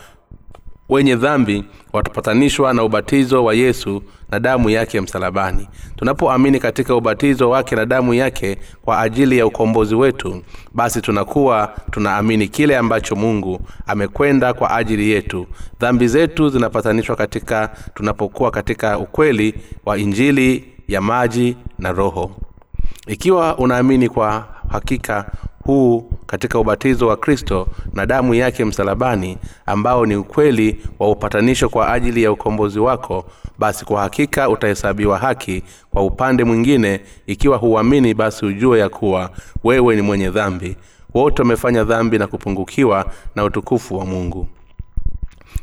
wenye 0.88 1.16
dhambi 1.16 1.64
watapatanishwa 1.92 2.74
na 2.74 2.84
ubatizo 2.84 3.44
wa 3.44 3.54
yesu 3.54 4.02
na 4.30 4.40
damu 4.40 4.70
yake 4.70 5.00
msalabani. 5.00 5.68
Tunapoamini 5.96 6.58
katika 6.60 6.96
ubatizo 6.96 7.50
wake 7.50 7.76
na 7.76 7.86
damu 7.86 8.14
yake 8.14 8.58
kwa 8.82 9.00
ajili 9.00 9.38
ya 9.38 9.46
ukombozi 9.46 9.94
wetu 9.94 10.42
basi 10.74 11.00
tunakuwa 11.00 11.72
tunaamini 11.90 12.48
kile 12.48 12.76
ambacho 12.76 13.16
mungu 13.16 13.60
amekwenda 13.86 14.54
kwa 14.54 14.70
ajili 14.76 15.10
yetu. 15.10 15.46
Dhambi 15.80 16.08
zetu 16.08 16.48
zinapatanishwa 16.48 17.16
katika 17.16 17.70
tunapokuwa 17.94 18.50
katika 18.50 18.98
ukweli 18.98 19.54
wa 19.86 19.98
injili 19.98 20.64
ya 20.88 21.00
maji 21.00 21.56
na 21.78 21.92
roho. 21.92 22.30
Ikiwa 23.06 23.58
unaamini 23.58 24.08
kwa 24.08 24.46
hakika 24.68 25.30
huu 25.68 26.10
katika 26.26 26.58
ubatizo 26.58 27.06
wa 27.06 27.16
kristo 27.16 27.68
na 27.92 28.06
damu 28.06 28.34
yake 28.34 28.64
msalabani 28.64 29.38
ambao 29.66 30.06
ni 30.06 30.16
ukweli 30.16 30.80
wa 30.98 31.10
upatanisho 31.10 31.68
kwa 31.68 31.92
ajili 31.92 32.22
ya 32.22 32.32
ukombozi 32.32 32.78
wako 32.78 33.24
basi 33.58 33.84
kwa 33.84 34.00
hakika 34.00 34.48
utahesabiwa 34.48 35.18
haki 35.18 35.62
kwa 35.90 36.02
upande 36.02 36.44
mwingine 36.44 37.00
ikiwa 37.26 37.56
huamini 37.56 38.14
basi 38.14 38.46
ujue 38.46 38.78
ya 38.78 38.88
kuwa 38.88 39.30
wewe 39.64 39.96
ni 39.96 40.02
mwenye 40.02 40.30
dhambi. 40.30 40.76
Wote 41.14 41.42
wamefanya 41.42 41.84
dhambi 41.84 42.18
na 42.18 42.26
kupungukiwa 42.26 43.04
na 43.36 43.44
utukufu 43.44 43.98
wa 43.98 44.06
mungu. 44.06 44.48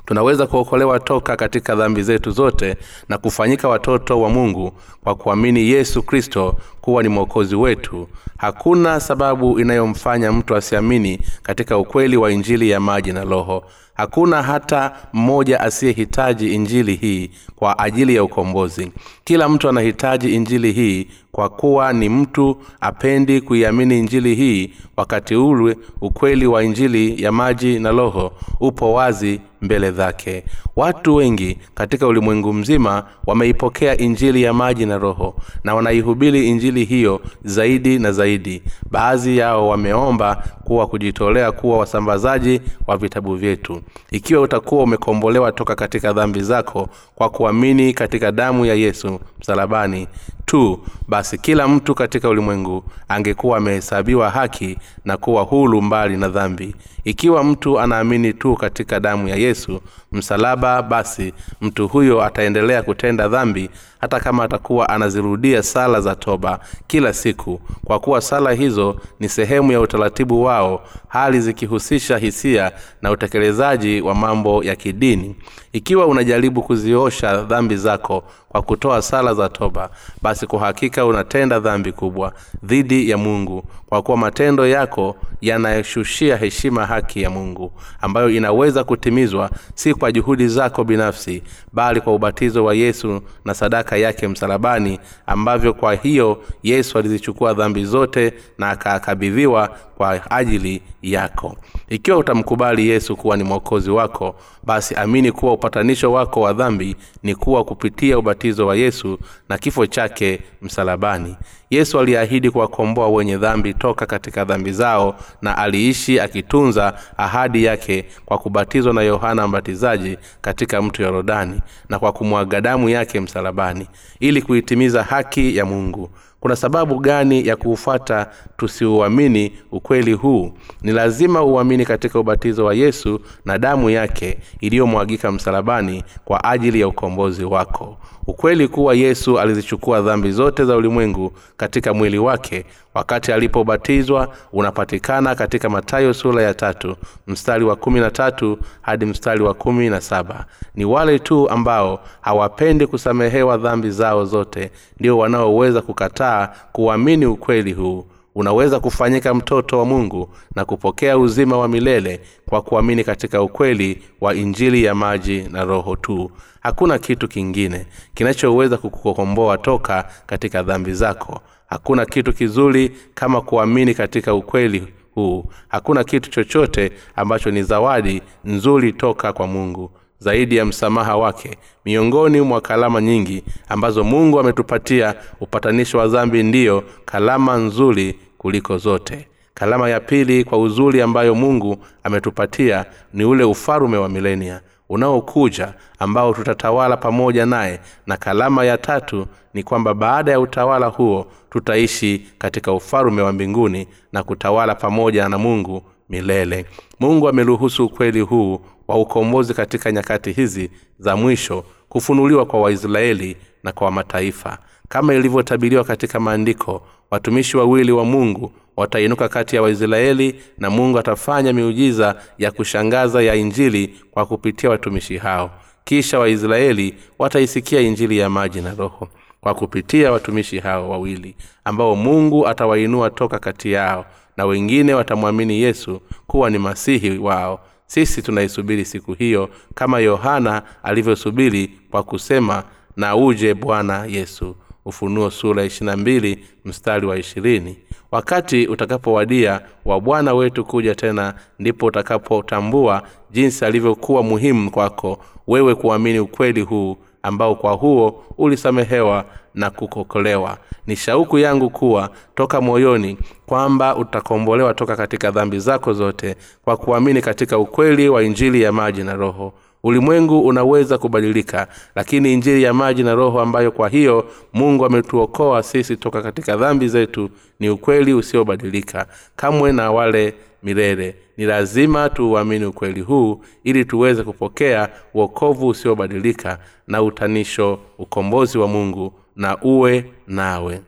Tunaweza 0.06 0.48
kuokolewa 0.48 1.00
toka 1.00 1.36
katika 1.36 1.76
dhambi 1.76 2.04
zetu 2.04 2.32
zote 2.32 2.76
na 3.10 3.18
kufanyika 3.18 3.68
watoto 3.70 4.22
wa 4.22 4.30
mungu 4.30 4.72
kwa 5.04 5.16
kuamini 5.16 5.70
yesu 5.70 6.04
kristo 6.04 6.56
kuwa 6.86 7.04
ni 7.04 7.10
mwokozi 7.10 7.56
wetu 7.56 8.08
hakuna 8.38 9.00
sababu 9.00 9.60
inayomfanya 9.60 10.32
mtu 10.32 10.56
asiamini 10.56 11.20
katika 11.44 11.78
ukweli 11.78 12.18
wa 12.18 12.32
injili 12.32 12.70
ya 12.70 12.80
maji 12.80 13.12
na 13.14 13.24
roho. 13.24 13.64
Hakuna 13.94 14.44
hata 14.44 14.92
mmoja 15.14 15.60
asiyehitaji 15.60 16.54
injili 16.56 16.96
hii 16.96 17.30
kwa 17.56 17.80
ajili 17.80 18.16
ya 18.16 18.24
ukombozi. 18.24 18.92
Kila 19.24 19.50
mtu 19.50 19.70
anahitaji 19.70 20.36
injili 20.36 20.72
hii 20.72 21.08
kwa 21.32 21.50
kuwa 21.50 21.94
ni 21.94 22.10
mtu 22.10 22.58
apendi 22.82 23.42
kuiamini 23.42 24.00
injili 24.00 24.36
hii 24.36 24.74
wakati 24.98 25.36
ule 25.36 25.78
ukweli 26.02 26.48
wa 26.48 26.64
injili 26.64 27.24
ya 27.24 27.32
maji 27.32 27.80
na 27.80 27.92
roho 27.92 28.32
upo 28.60 28.94
wazi 28.94 29.42
mbele 29.62 29.92
zake. 29.92 30.44
Watu 30.76 31.16
wengi 31.16 31.58
katika 31.74 32.08
ulimwengu 32.08 32.54
mzima 32.54 33.04
wameipokea 33.26 33.98
injili 33.98 34.44
ya 34.44 34.54
maji 34.54 34.86
na 34.86 34.98
roho 34.98 35.36
na 35.64 35.76
wanaihubiri 35.76 36.50
injili 36.50 36.75
hiyo 36.84 37.22
zaidi 37.44 38.00
na 38.00 38.12
zaidi. 38.12 38.64
Baadhi 38.92 39.38
yao 39.38 39.68
wameomba 39.68 40.44
kuwa 40.64 40.88
kujitolea 40.88 41.52
kuwa 41.52 41.78
wasambazaji 41.78 42.62
wa 42.88 42.98
vitabu 42.98 43.36
vyetu. 43.36 43.82
Ikiwa 44.12 44.42
utakuwa 44.42 44.84
umekombolewa 44.84 45.52
toka 45.52 45.76
katika 45.76 46.14
dhambi 46.14 46.42
zako 46.42 46.90
kwa 47.16 47.30
kuamini 47.30 47.94
katika 47.94 48.32
damu 48.32 48.66
ya 48.66 48.74
yesu 48.76 49.20
msalabani 49.40 50.08
tu 50.46 50.80
basi 51.08 51.38
kila 51.38 51.68
mtu 51.68 51.96
katika 51.96 52.30
ulimwengu 52.30 52.84
angekuwa 53.08 53.58
amehesabiwa 53.58 54.30
haki 54.30 54.78
na 55.06 55.18
kuwa 55.18 55.44
hulu 55.44 55.82
mbali 55.82 56.18
na 56.18 56.28
dhambi. 56.30 56.76
Ikiwa 57.04 57.44
mtu 57.44 57.80
anaamini 57.80 58.34
tu 58.34 58.56
katika 58.56 59.00
damu 59.00 59.28
ya 59.28 59.36
yesu 59.36 59.82
msalaba 60.12 60.82
basi 60.82 61.34
mtu 61.62 61.88
huyo 61.88 62.24
ataendelea 62.24 62.84
kutenda 62.84 63.28
dhambi 63.28 63.70
hata 64.02 64.20
kama 64.20 64.44
atakuwa 64.44 64.90
anazirudia 64.90 65.64
sala 65.64 66.02
za 66.02 66.16
toba 66.16 66.60
kila 66.88 67.14
siku. 67.14 67.62
Kwa 67.86 68.00
kuwa 68.00 68.22
sala 68.22 68.52
hizo 68.52 68.96
ni 69.20 69.30
sehemu 69.30 69.72
ya 69.72 69.82
utaratibu 69.82 70.44
wao 70.44 70.84
hali 71.08 71.40
zikihusisha 71.42 72.18
hisia 72.18 72.72
na 73.02 73.12
utekelezaji 73.12 74.02
wa 74.02 74.16
mambo 74.16 74.64
ya 74.64 74.76
kidini. 74.76 75.36
Ikiwa 75.74 76.06
unajaribu 76.06 76.62
kuziosha 76.64 77.42
dhambi 77.42 77.78
zako 77.78 78.24
kwa 78.56 78.62
kutoa 78.62 79.02
sala 79.02 79.34
za 79.34 79.50
toba 79.50 79.90
basi 80.22 80.48
kwa 80.48 80.60
hakika 80.60 81.06
unatenda 81.06 81.60
dhambi 81.60 81.92
kubwa 81.92 82.34
dhidi 82.64 83.10
ya 83.10 83.18
mungu 83.18 83.64
kwa 83.96 84.02
kuwa 84.02 84.18
matendo 84.18 84.68
yako 84.68 85.16
yanayoshushia 85.42 86.38
heshima 86.38 86.86
haki 86.86 87.22
ya 87.22 87.30
mungu 87.30 87.72
ambayo 88.02 88.30
inaweza 88.30 88.84
kutimizwa 88.84 89.50
si 89.76 89.94
kwa 89.94 90.12
juhudi 90.12 90.48
zako 90.48 90.84
binafsi 90.84 91.44
bali 91.74 92.02
kwa 92.02 92.16
ubatizo 92.16 92.66
wa 92.66 92.74
yesu 92.76 93.22
na 93.46 93.54
sadaka 93.54 93.98
yake 93.98 94.28
msalabani 94.28 95.00
ambavyo 95.26 95.74
kwa 95.74 95.96
hiyo 95.96 96.44
yesu 96.64 96.98
alizichukua 96.98 97.54
dhambi 97.54 97.86
zote 97.86 98.34
na 98.58 98.70
akakabidhiwa 98.70 99.68
kwa 99.98 100.32
ajili 100.32 100.82
yako. 101.02 101.58
Ikiwa 101.90 102.18
utamkubali 102.18 102.90
yesu 102.90 103.16
kuwa 103.16 103.38
ni 103.38 103.44
mwokozi 103.44 103.92
wako 103.92 104.36
basi 104.64 104.96
amini 104.96 105.32
kuwa 105.32 105.54
upatanisho 105.54 106.12
wako 106.12 106.42
wa 106.42 106.54
dhambi 106.54 106.96
ni 107.24 107.36
kuwa 107.36 107.64
kupitia 107.64 108.20
ubatizo 108.20 108.68
wa 108.68 108.76
yesu 108.76 109.20
na 109.50 109.58
kifo 109.58 109.86
chake 109.86 110.42
msalabani 110.62 111.36
yesu 111.70 112.00
aliahidi 112.00 112.52
kuwakomboa 112.52 113.10
wenye 113.10 113.38
dhambi 113.38 113.74
toka 113.74 114.06
katika 114.06 114.46
dhambi 114.46 114.72
zao 114.72 115.16
na 115.42 115.58
aliishi 115.58 116.20
akitunza 116.20 116.94
ahadi 117.18 117.64
yake 117.64 118.06
kwa 118.26 118.38
kubatizwa 118.38 118.94
na 118.94 119.02
yohana 119.02 119.48
mbatizaji 119.48 120.18
katika 120.42 120.82
mto 120.82 121.04
yorodani 121.04 121.62
na 121.90 122.00
kwa 122.00 122.12
kumwaga 122.12 122.62
damu 122.62 122.90
yake 122.90 123.20
msalabani 123.20 123.88
ili 124.20 124.42
kuitimiza 124.42 125.04
haki 125.04 125.58
ya 125.58 125.66
mungu 125.66 126.10
kuna 126.46 126.56
sababu 126.56 127.00
gani 127.00 127.48
ya 127.48 127.56
kuufuata 127.56 128.28
tusiuamini 128.58 129.54
ukweli 129.72 130.14
huu? 130.14 130.52
Ni 130.82 130.92
lazima 130.92 131.44
uamini 131.44 131.86
katika 131.86 132.20
ubatizo 132.20 132.66
wa 132.66 132.74
yesu 132.74 133.20
na 133.46 133.58
damu 133.58 133.90
yake 133.90 134.38
iliyomwagika 134.60 135.32
msalabani 135.32 136.04
kwa 136.26 136.44
ajili 136.44 136.80
ya 136.82 136.88
ukombozi 136.88 137.44
wako. 137.46 137.98
Ukweli 138.28 138.68
kuwa 138.68 138.96
yesu 138.96 139.40
alizichukua 139.40 140.02
dhambi 140.02 140.32
zote 140.32 140.66
za 140.66 140.76
ulimwengu 140.76 141.32
katika 141.58 141.94
mwili 141.94 142.18
wake 142.18 142.66
wakati 142.96 143.32
alipobatizwa 143.32 144.28
unapatikana 144.54 145.36
katika 145.36 145.70
matayo 145.70 146.14
sura 146.14 146.44
ya 146.44 146.54
tatu 146.54 146.96
mstari 147.28 147.66
wa 147.66 147.76
kumi 147.76 148.00
na 148.00 148.12
tatu 148.12 148.58
hadi 148.82 149.06
mstari 149.06 149.44
wa 149.44 149.54
kumi 149.54 149.90
na 149.90 150.02
saba. 150.02 150.46
Ni 150.76 150.86
wale 150.86 151.20
tu 151.20 151.50
ambao 151.50 152.00
hawapendi 152.22 152.88
kusamehewa 152.88 153.58
dhambi 153.58 153.92
zao 153.92 154.26
zote 154.26 154.72
ndio 155.00 155.18
wanaoweza 155.18 155.82
kukataa 155.82 156.50
kuamini 156.72 157.26
ukweli 157.26 157.74
huu. 157.74 158.06
Unaweza 158.36 158.80
kufanyika 158.80 159.34
mtoto 159.34 159.80
wa 159.80 159.86
mungu 159.86 160.30
na 160.56 160.66
kupokea 160.66 161.18
uzima 161.18 161.58
wa 161.58 161.68
milele 161.68 162.22
kwa 162.50 162.62
kuamini 162.62 163.04
katika 163.04 163.42
ukweli 163.42 164.04
wa 164.22 164.36
injili 164.36 164.84
ya 164.84 164.96
maji 164.96 165.42
na 165.52 165.64
roho 165.66 165.96
tu. 165.96 166.32
Hakuna 166.62 167.00
kitu 167.00 167.28
kingine 167.28 167.86
kinachoweza 168.14 168.78
kukukomboa 168.78 169.58
toka 169.58 170.06
katika 170.26 170.64
dhambi 170.64 170.94
zako 170.94 171.42
hakuna 171.70 172.06
kitu 172.06 172.34
kizuri 172.34 172.92
kama 173.14 173.42
kuamini 173.42 173.94
katika 173.94 174.34
ukweli 174.34 174.84
huu. 175.16 175.46
Hakuna 175.68 176.04
kitu 176.04 176.30
chochote 176.30 176.92
ambacho 177.16 177.52
ni 177.52 177.64
zawadi 177.64 178.22
nzuri 178.46 178.94
toka 178.94 179.34
kwa 179.34 179.48
mungu. 179.48 179.92
Zaidi 180.20 180.56
ya 180.58 180.66
msamaha 180.66 181.18
wake 181.18 181.58
miongoni 181.86 182.42
mwa 182.42 182.62
kalama 182.62 183.02
nyingi 183.02 183.44
ambazo 183.70 184.04
mungu 184.04 184.40
ametupatia 184.40 185.16
upatanisho 185.42 185.98
wa 185.98 186.08
dhambi 186.08 186.44
ndiyo 186.44 186.84
kalama 187.06 187.58
nzuri 187.58 188.20
kuliko 188.38 188.78
zote. 188.78 189.28
Kalama 189.54 189.90
ya 189.90 190.00
pili 190.00 190.44
kwa 190.44 190.58
uzuri 190.58 191.02
ambayo 191.02 191.36
mungu 191.36 191.78
ametupatia 192.04 192.86
ni 193.14 193.26
ule 193.26 193.44
ufalume 193.44 193.98
wa 193.98 194.10
milenia 194.10 194.62
unaokuja 194.90 195.74
ambao 196.00 196.34
tutatawala 196.34 196.98
pamoja 196.98 197.46
naye. 197.46 197.80
Na 198.08 198.18
kalama 198.18 198.66
ya 198.66 198.78
tatu 198.78 199.28
ni 199.54 199.64
kwamba 199.64 199.94
baada 199.94 200.32
ya 200.32 200.40
utawala 200.40 200.88
huo 200.88 201.28
tutaishi 201.50 202.28
katika 202.38 202.74
ufalume 202.74 203.22
wa 203.22 203.34
mbinguni 203.34 203.88
na 204.14 204.24
kutawala 204.24 204.76
pamoja 204.76 205.30
na 205.30 205.38
mungu 205.38 205.82
milele. 206.10 206.66
Mungu 207.00 207.30
ameruhusu 207.30 207.86
ukweli 207.86 208.20
huu 208.22 208.60
wa 208.88 208.96
ukombozi 208.98 209.54
katika 209.54 209.92
nyakati 209.92 210.32
hizi 210.32 210.72
za 211.00 211.16
mwisho 211.16 211.64
kufunuliwa 211.90 212.46
kwa 212.46 212.62
waisraeli 212.62 213.38
na 213.64 213.72
kwa 213.72 213.92
mataifa. 213.92 214.58
Kama 214.90 215.14
ilivyotabiriwa 215.14 215.84
katika 215.84 216.20
maandiko 216.20 216.82
watumishi 217.12 217.58
wawili 217.58 217.92
wa 217.92 218.06
mungu 218.06 218.52
watainuka 218.78 219.30
kati 219.30 219.56
ya 219.56 219.62
waisraeli 219.62 220.36
na 220.58 220.70
mungu 220.70 221.00
atafanya 221.00 221.54
miujiza 221.54 222.16
ya 222.38 222.52
kushangaza 222.52 223.22
ya 223.22 223.36
injili 223.36 223.96
kwa 224.12 224.26
kupitia 224.26 224.70
watumishi 224.70 225.18
hao. 225.18 225.52
Kisha 225.84 226.20
waisraeli 226.20 226.94
wataisikia 227.20 227.82
injili 227.82 228.18
ya 228.18 228.30
maji 228.30 228.62
na 228.62 228.74
roho 228.76 229.08
kwa 229.42 229.54
kupitia 229.54 230.12
watumishi 230.12 230.60
hao 230.60 230.90
wawili 230.90 231.36
ambao 231.64 231.96
mungu 231.96 232.48
atawainua 232.48 233.10
toka 233.10 233.40
kati 233.40 233.72
yao 233.72 234.06
na 234.38 234.46
wengine 234.46 234.94
watamwamini 234.94 235.62
yesu 235.62 236.02
kuwa 236.28 236.50
ni 236.50 236.58
masihi 236.58 237.18
wao. 237.18 237.60
Sisi 237.88 238.22
tunaisubiri 238.22 238.86
siku 238.86 239.14
hiyo 239.14 239.50
kama 239.76 240.00
yohana 240.00 240.62
alivyosubiri 240.84 241.72
kwa 241.92 242.04
kusema 242.04 242.64
na 242.98 243.16
uje 243.16 243.54
bwana 243.54 244.06
yesu. 244.06 244.56
Ufunuo 244.86 245.32
sura 245.32 245.70
mbili 245.98 246.46
mstari 246.66 247.06
wa 247.08 247.18
ishirini 247.18 247.78
wakati 248.16 248.68
utakapowadia 248.68 249.62
wa 249.86 250.02
bwana 250.02 250.34
wetu 250.34 250.66
kuja 250.66 250.96
tena 250.96 251.34
ndipo 251.60 251.86
utakapotambua 251.86 253.02
jinsi 253.32 253.66
alivyokuwa 253.66 254.24
muhimu 254.24 254.72
kwako 254.72 255.20
wewe 255.48 255.76
kuamini 255.76 256.20
ukweli 256.20 256.62
huu 256.62 256.98
ambao 257.24 257.56
kwa 257.56 257.72
huo 257.74 258.24
ulisamehewa 258.38 259.26
na 259.56 259.70
kukokolewa. 259.70 260.58
Ni 260.88 260.96
shauku 260.96 261.40
yangu 261.40 261.70
kuwa 261.70 262.10
toka 262.36 262.62
moyoni 262.62 263.18
kwamba 263.46 263.96
utakombolewa 263.96 264.74
toka 264.74 264.96
katika 264.96 265.32
dhambi 265.32 265.60
zako 265.60 265.94
zote 265.94 266.36
kwa 266.64 266.78
kuamini 266.78 267.22
katika 267.22 267.58
ukweli 267.58 268.10
wa 268.10 268.24
injili 268.24 268.62
ya 268.62 268.72
maji 268.72 269.04
na 269.04 269.14
roho 269.14 269.54
ulimwengu 269.86 270.40
unaweza 270.42 270.98
kubadilika 270.98 271.68
lakini 271.96 272.34
injili 272.34 272.64
ya 272.64 272.74
maji 272.74 273.04
na 273.04 273.16
roho 273.16 273.42
ambayo 273.42 273.72
kwa 273.72 273.90
hiyo 273.90 274.26
mungu 274.54 274.86
ametuokoa 274.86 275.64
sisi 275.64 275.98
toka 275.98 276.22
katika 276.22 276.58
dhambi 276.58 276.88
zetu 276.88 277.30
ni 277.60 277.70
ukweli 277.70 278.14
usiobadilika 278.14 279.06
kamwe 279.36 279.72
na 279.72 279.92
wale 279.92 280.34
milele. 280.64 281.16
Ni 281.38 281.46
lazima 281.46 282.10
tuuamini 282.10 282.66
ukweli 282.66 283.02
huu 283.02 283.42
ili 283.64 283.86
tuweze 283.86 284.24
kupokea 284.24 284.90
uokovu 285.14 285.68
usiobadilika 285.68 286.60
na 286.88 287.02
utanisho 287.04 287.80
ukombozi 287.98 288.58
wa 288.58 288.68
mungu 288.68 289.14
na 289.36 289.58
uwe 289.62 290.06
nawe. 290.28 290.82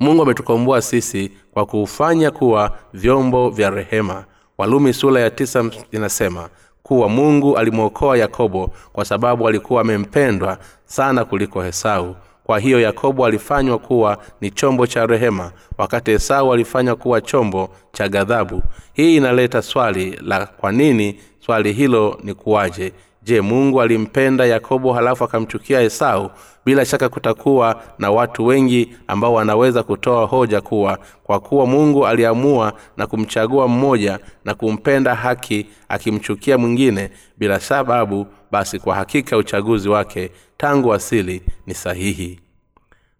Mungu 0.00 0.22
ametukomboa 0.22 0.82
sisi 0.82 1.32
kwa 1.52 1.66
kuufanya 1.66 2.30
kuwa 2.30 2.78
vyombo 2.92 3.50
vya 3.50 3.70
rehema. 3.70 4.24
Walumi 4.58 4.92
sura 4.92 5.20
ya 5.20 5.30
tisa 5.30 5.64
inasema 5.92 6.48
kuwa 6.92 7.08
mungu 7.08 7.56
alimwokoa 7.58 8.16
yakobo 8.18 8.70
kwa 8.92 9.04
sababu 9.04 9.48
alikuwa 9.48 9.80
amempendwa 9.80 10.58
sana 10.84 11.24
kuliko 11.24 11.62
hesau 11.62 12.16
kwa 12.44 12.58
hiyo 12.58 12.80
yakobo 12.80 13.26
alifanywa 13.26 13.78
kuwa 13.78 14.18
ni 14.40 14.50
chombo 14.50 14.86
cha 14.86 15.06
rehema 15.06 15.52
wakati 15.78 16.10
esau 16.10 16.52
alifanywa 16.52 16.96
kuwa 16.96 17.20
chombo 17.20 17.68
cha 17.92 18.08
ghadhabu. 18.08 18.62
Hii 18.92 19.16
inaleta 19.16 19.62
swali 19.62 20.18
la 20.22 20.46
kwa 20.46 20.72
nini 20.72 21.20
swali 21.46 21.72
hilo 21.72 22.18
ni 22.22 22.34
kuwaje 22.34 22.92
je 23.24 23.40
mungu 23.40 23.80
alimpenda 23.82 24.46
yakobo 24.46 24.92
halafu 24.92 25.24
akamchukia 25.24 25.80
esau? 25.80 26.30
Bila 26.64 26.84
shaka 26.84 27.08
kutakuwa 27.08 27.82
na 27.98 28.10
watu 28.10 28.46
wengi 28.46 28.96
ambao 29.06 29.34
wanaweza 29.34 29.82
kutoa 29.82 30.26
hoja 30.26 30.60
kuwa 30.60 30.98
kwa 31.24 31.40
kuwa 31.40 31.66
mungu 31.66 32.06
aliamua 32.06 32.72
na 32.96 33.06
kumchagua 33.06 33.68
mmoja 33.68 34.18
na 34.44 34.54
kumpenda 34.54 35.14
haki 35.14 35.66
akimchukia 35.88 36.58
mwingine 36.58 37.10
bila 37.38 37.60
sababu 37.60 38.26
basi 38.50 38.78
kwa 38.78 38.94
hakika 38.94 39.36
uchaguzi 39.36 39.88
wake 39.88 40.30
tangu 40.56 40.94
asili 40.94 41.42
ni 41.66 41.74
sahihi. 41.74 42.40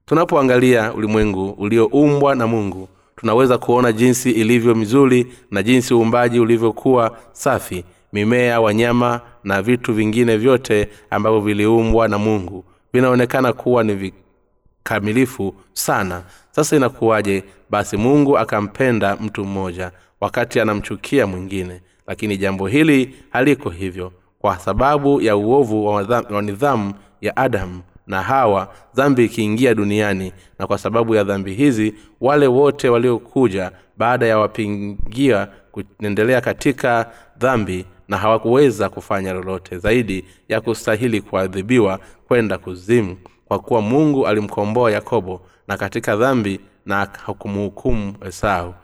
Tunapoangalia 0.06 0.92
ulimwengu 0.94 1.50
ulioumbwa 1.50 2.34
na 2.34 2.46
mungu 2.46 2.88
tunaweza 3.16 3.58
kuona 3.58 3.92
jinsi 3.92 4.30
ilivyo 4.30 4.74
mizuri 4.74 5.32
na 5.50 5.62
jinsi 5.62 5.94
uumbaji 5.94 6.40
ulivyokuwa 6.40 7.18
safi 7.32 7.84
mimea 8.12 8.60
wanyama 8.60 9.20
na 9.44 9.62
vitu 9.62 9.94
vingine 9.94 10.36
vyote 10.36 10.88
ambavyo 11.10 11.40
viliumbwa 11.40 12.08
na 12.08 12.18
mungu. 12.18 12.64
Vinaonekana 12.92 13.52
kuwa 13.52 13.84
ni 13.84 13.94
vikamilifu 13.94 15.54
sana. 15.72 16.22
Sasa 16.50 16.76
inakuwaje? 16.76 17.44
Basi 17.70 17.96
mungu 17.96 18.38
akampenda 18.38 19.16
mtu 19.16 19.44
mmoja 19.44 19.90
wakati 20.20 20.60
anamchukia 20.60 21.26
mwingine. 21.26 21.80
Lakini 22.06 22.36
jambo 22.36 22.66
hili 22.66 23.14
haliko 23.30 23.70
hivyo. 23.70 24.12
Kwa 24.38 24.58
sababu 24.58 25.20
ya 25.20 25.36
uovu 25.36 25.86
wa 25.86 26.42
nidhamu 26.42 26.94
ya 27.20 27.36
adamu 27.36 27.82
na 28.06 28.22
hawa 28.22 28.74
dhambi 28.94 29.24
ikiingia 29.24 29.74
duniani. 29.74 30.32
Na 30.58 30.66
kwa 30.66 30.78
sababu 30.78 31.14
ya 31.14 31.24
dhambi 31.24 31.54
hizi 31.54 31.94
wale 32.20 32.46
wote 32.46 32.88
waliokuja 32.88 33.70
baada 33.96 34.26
ya 34.26 34.38
wapingia 34.38 35.48
kuendelea 35.72 36.40
katika 36.40 37.10
dhambi 37.38 37.86
na 38.12 38.18
hawakuweza 38.18 38.88
kufanya 38.88 39.32
lolote 39.32 39.78
zaidi 39.78 40.24
ya 40.48 40.60
kustahili 40.60 41.20
kuadhibiwa 41.20 41.98
kwenda 42.28 42.58
kuzimu 42.58 43.16
kwa 43.44 43.58
kuwa 43.58 43.80
mungu 43.82 44.26
alimkomboa 44.26 44.90
yakobo 44.90 45.40
na 45.68 45.76
katika 45.76 46.16
dhambi 46.16 46.60
na 46.86 47.08
hakumhukumu 47.26 48.14
esau. 48.26 48.74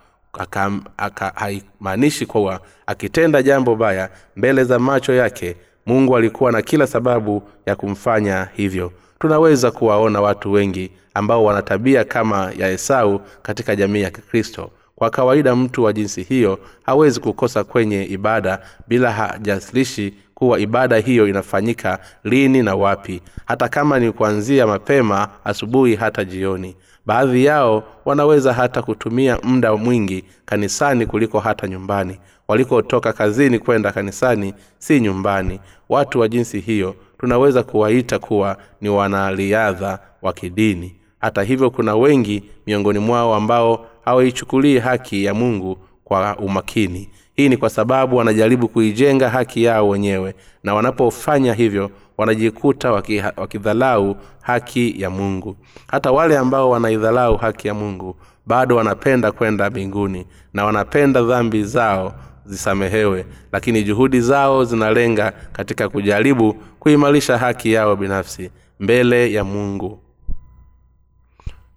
Haimaanishi 1.35 2.27
kuwa 2.27 2.61
akitenda 2.87 3.43
jambo 3.43 3.77
baya 3.77 4.11
mbele 4.37 4.65
za 4.65 4.79
macho 4.79 5.13
yake 5.15 5.57
mungu 5.87 6.17
alikuwa 6.17 6.53
na 6.53 6.63
kila 6.63 6.87
sababu 6.87 7.43
ya 7.67 7.77
kumfanya 7.77 8.49
hivyo. 8.55 8.93
Tunaweza 9.19 9.71
kuwaona 9.71 10.21
watu 10.21 10.53
wengi 10.53 10.91
ambao 11.15 11.45
wana 11.45 11.63
tabia 11.63 12.05
kama 12.05 12.53
ya 12.59 12.71
esau 12.71 13.21
katika 13.43 13.77
jamii 13.77 14.01
ya 14.03 14.11
kikristo 14.11 14.71
kwa 14.99 15.11
kawaida 15.11 15.57
mtu 15.57 15.85
wa 15.85 15.93
jinsi 15.93 16.23
hiyo 16.23 16.59
hawezi 16.83 17.21
kukosa 17.21 17.65
kwenye 17.65 18.05
ibada 18.05 18.59
bila 18.89 19.13
hajasilishi 19.13 20.15
kuwa 20.35 20.59
ibada 20.61 20.97
hiyo 20.97 21.29
inafanyika 21.29 21.99
lini 22.25 22.63
na 22.63 22.75
wapi. 22.75 23.23
Hata 23.47 23.69
kama 23.69 23.99
ni 23.99 24.13
kuanzia 24.13 24.67
mapema 24.67 25.29
asubuhi 25.45 25.95
hata 25.97 26.25
jioni. 26.25 26.77
Baadhi 27.07 27.45
yao 27.45 27.85
wanaweza 28.05 28.53
hata 28.53 28.83
kutumia 28.83 29.39
muda 29.43 29.77
mwingi 29.77 30.25
kanisani 30.45 31.07
kuliko 31.07 31.41
hata 31.41 31.69
nyumbani. 31.69 32.19
Walikotoka 32.49 33.13
kazini 33.13 33.59
kwenda 33.59 33.93
kanisani 33.93 34.55
si 34.79 35.01
nyumbani. 35.01 35.61
Watu 35.89 36.21
wa 36.21 36.29
jinsi 36.29 36.61
hiyo 36.61 36.95
tunaweza 37.19 37.63
kuwaita 37.63 38.19
kuwa 38.19 38.57
ni 38.81 38.89
wanariadha 38.89 39.99
wa 40.23 40.33
kidini. 40.33 40.95
Hata 41.21 41.43
hivyo 41.43 41.71
kuna 41.71 41.97
wengi 41.97 42.43
miongoni 42.67 42.99
mwao 42.99 43.35
ambao 43.35 43.87
hawaichukulii 44.09 44.79
haki 44.79 45.25
ya 45.25 45.35
mungu 45.35 45.79
kwa 46.05 46.37
umakini. 46.37 47.09
Hii 47.35 47.49
ni 47.49 47.57
kwa 47.57 47.71
sababu 47.71 48.17
wanajaribu 48.17 48.69
kuijenga 48.69 49.31
haki 49.31 49.65
yao 49.65 49.89
wenyewe 49.89 50.35
na 50.63 50.75
wanapofanya 50.75 51.55
hivyo 51.55 51.91
wanajikuta 52.19 52.93
wakidhalau 53.37 54.17
haki 54.41 55.01
ya 55.03 55.11
mungu. 55.11 55.57
Hata 55.87 56.13
wale 56.13 56.39
ambao 56.39 56.71
wanaidhalau 56.71 57.37
haki 57.37 57.69
ya 57.69 57.75
mungu 57.75 58.17
bado 58.47 58.77
wanapenda 58.77 59.33
kwenda 59.33 59.71
mbinguni 59.71 60.27
na 60.55 60.65
wanapenda 60.65 61.23
dhambi 61.23 61.65
zao 61.65 62.15
zisamehewe 62.45 63.27
lakini 63.53 63.83
juhudi 63.83 64.21
zao 64.21 64.65
zinalenga 64.65 65.33
katika 65.53 65.89
kujaribu 65.89 66.55
kuimarisha 66.55 67.39
haki 67.39 67.73
yao 67.73 67.97
binafsi 67.97 68.51
mbele 68.81 69.33
ya 69.33 69.45
mungu. 69.45 69.99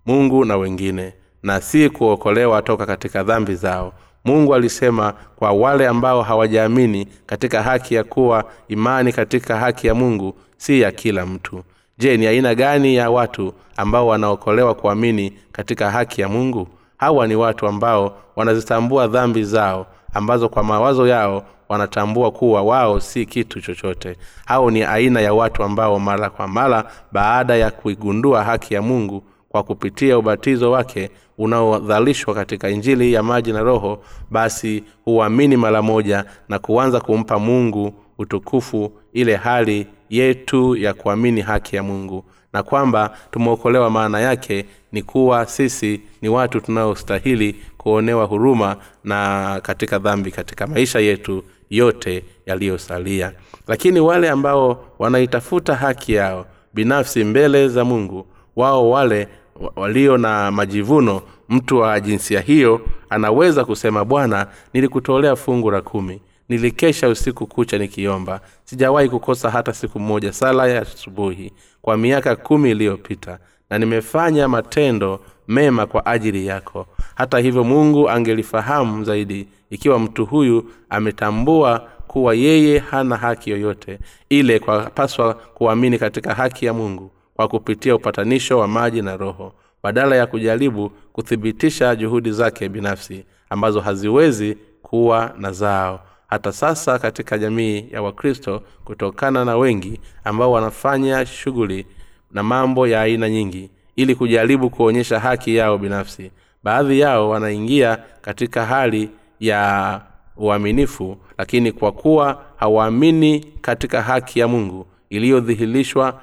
Mungu 0.06 0.46
na 0.46 0.58
wengine 0.58 1.13
na 1.43 1.62
si 1.62 1.89
kuokolewa 1.89 2.62
toka 2.62 2.86
katika 2.86 3.23
dhambi 3.23 3.56
zao. 3.56 3.93
Mungu 4.25 4.56
alisema 4.56 5.13
kwa 5.36 5.51
wale 5.51 5.88
ambao 5.88 6.21
hawajaamini 6.21 7.08
katika 7.25 7.63
haki 7.63 7.95
ya 7.95 8.04
kuwa 8.04 8.43
imani 8.67 9.13
katika 9.13 9.58
haki 9.58 9.88
ya 9.88 9.95
mungu 9.95 10.34
si 10.58 10.82
ya 10.82 10.91
kila 10.91 11.25
mtu. 11.25 11.63
Je 11.97 12.17
ni 12.17 12.27
aina 12.27 12.56
gani 12.56 12.95
ya 12.95 13.10
watu 13.10 13.54
ambao 13.77 14.08
wanaokolewa 14.08 14.75
kuamini 14.75 15.34
katika 15.51 15.91
haki 15.91 16.21
ya 16.21 16.30
mungu? 16.30 16.67
Hawa 16.97 17.27
ni 17.27 17.36
watu 17.36 17.67
ambao 17.67 18.17
wanazitambua 18.36 19.08
dhambi 19.08 19.43
zao 19.43 19.86
ambazo 20.13 20.49
kwa 20.49 20.63
mawazo 20.63 21.08
yao 21.08 21.43
wanatambua 21.69 22.32
kuwa 22.32 22.62
wao 22.62 22.99
si 22.99 23.25
kitu 23.25 23.62
chochote. 23.62 24.17
Hao 24.45 24.71
ni 24.71 24.84
aina 24.84 25.21
ya 25.21 25.34
watu 25.34 25.63
ambao 25.63 25.99
mara 25.99 26.30
kwa 26.30 26.47
mara 26.47 26.91
baada 27.12 27.56
ya 27.56 27.71
kuigundua 27.71 28.43
haki 28.43 28.73
ya 28.73 28.82
mungu 28.82 29.23
kwa 29.52 29.64
kupitia 29.64 30.18
ubatizo 30.18 30.72
wake 30.72 31.10
unaodhalishwa 31.38 32.34
katika 32.34 32.70
injili 32.70 33.14
ya 33.14 33.24
maji 33.24 33.52
na 33.54 33.62
roho 33.62 34.04
basi 34.30 34.84
huamini 35.06 35.58
mara 35.58 35.82
moja 35.82 36.26
na 36.50 36.60
kuanza 36.60 37.00
kumpa 37.00 37.40
mungu 37.40 37.94
utukufu 38.18 38.92
ile 39.14 39.36
hali 39.36 39.88
yetu 40.10 40.76
ya 40.76 40.94
kuamini 40.94 41.42
haki 41.42 41.76
ya 41.76 41.84
mungu. 41.84 42.26
Na 42.54 42.64
kwamba 42.64 43.18
tumeokolewa 43.32 43.90
maana 43.90 44.20
yake 44.20 44.66
ni 44.92 45.02
kuwa 45.04 45.46
sisi 45.46 46.02
ni 46.22 46.30
watu 46.30 46.62
tunaostahili 46.62 47.56
kuonewa 47.78 48.26
huruma 48.26 48.76
na 49.04 49.60
katika 49.64 50.00
dhambi 50.00 50.32
katika 50.32 50.68
maisha 50.68 51.00
yetu 51.00 51.44
yote 51.70 52.24
yaliyosalia. 52.46 53.32
Lakini 53.68 54.00
wale 54.00 54.30
ambao 54.30 54.86
wanaitafuta 55.00 55.76
haki 55.76 56.14
yao 56.14 56.46
binafsi 56.74 57.24
mbele 57.24 57.68
za 57.68 57.86
mungu 57.86 58.26
wao 58.56 58.90
wale 58.90 59.28
walio 59.76 60.17
na 60.17 60.52
majivuno 60.52 61.21
mtu 61.50 61.78
wa 61.78 62.00
jinsia 62.00 62.41
hiyo 62.41 62.82
anaweza 63.10 63.65
kusema 63.65 64.06
bwana 64.06 64.47
nilikutolea 64.74 65.36
fungu 65.36 65.71
la 65.71 65.82
kumi 65.82 66.21
nilikesha 66.50 67.10
usiku 67.10 67.47
kucha 67.47 67.78
nikiomba 67.78 68.41
sijawahi 68.63 69.10
kukosa 69.10 69.50
hata 69.52 69.74
siku 69.74 70.00
moja 70.00 70.34
sala 70.34 70.67
ya 70.67 70.82
asubuhi 70.82 71.54
kwa 71.82 71.97
miaka 71.97 72.36
kumi 72.36 72.71
iliyopita 72.71 73.39
na 73.69 73.78
nimefanya 73.78 74.47
matendo 74.47 75.19
mema 75.47 75.86
kwa 75.86 76.06
ajili 76.06 76.45
yako. 76.47 76.88
Hata 77.15 77.39
hivyo 77.39 77.63
mungu 77.63 78.10
angelifahamu 78.10 79.04
zaidi 79.04 79.47
ikiwa 79.69 80.00
mtu 80.00 80.26
huyu 80.26 80.71
ametambua 80.89 81.88
kuwa 82.08 82.34
yeye 82.36 82.80
hana 82.80 83.17
haki 83.17 83.50
yoyote 83.50 84.00
ile 84.30 84.60
kwapaswa 84.60 85.34
kuamini 85.34 86.00
katika 86.00 86.34
haki 86.34 86.65
ya 86.65 86.74
mungu 86.74 87.12
kwa 87.36 87.48
kupitia 87.48 87.96
upatanisho 87.96 88.60
wa 88.60 88.67
maji 88.67 89.02
na 89.02 89.17
roho 89.17 89.54
badala 89.84 90.15
ya 90.15 90.26
kujaribu 90.28 90.89
kuthibitisha 90.89 91.96
juhudi 91.96 92.32
zake 92.32 92.70
binafsi 92.70 93.26
ambazo 93.50 93.80
haziwezi 93.82 94.58
kuwa 94.82 95.34
na 95.38 95.52
zao. 95.52 96.00
Hata 96.28 96.52
sasa 96.52 97.00
katika 97.00 97.38
jamii 97.38 97.86
ya 97.91 98.02
wakristo 98.02 98.62
kutokana 98.86 99.46
na 99.46 99.58
wengi 99.58 100.00
ambao 100.24 100.52
wanafanya 100.52 101.26
shughuli 101.26 101.86
na 102.32 102.44
mambo 102.44 102.88
ya 102.88 103.02
aina 103.02 103.30
nyingi 103.30 103.70
ili 103.96 104.15
kujaribu 104.15 104.70
kuonyesha 104.70 105.20
haki 105.20 105.56
yao 105.56 105.78
binafsi 105.78 106.32
baadhi 106.63 107.00
yao 107.00 107.30
wanaingia 107.30 107.98
katika 108.22 108.65
hali 108.65 109.10
ya 109.39 110.02
uaminifu 110.38 111.17
lakini 111.38 111.72
kwa 111.72 111.91
kuwa 111.91 112.44
hawaamini 112.56 113.39
katika 113.62 114.02
haki 114.02 114.39
ya 114.39 114.48
mungu 114.48 114.88
iliyodhihirishwa 115.10 116.22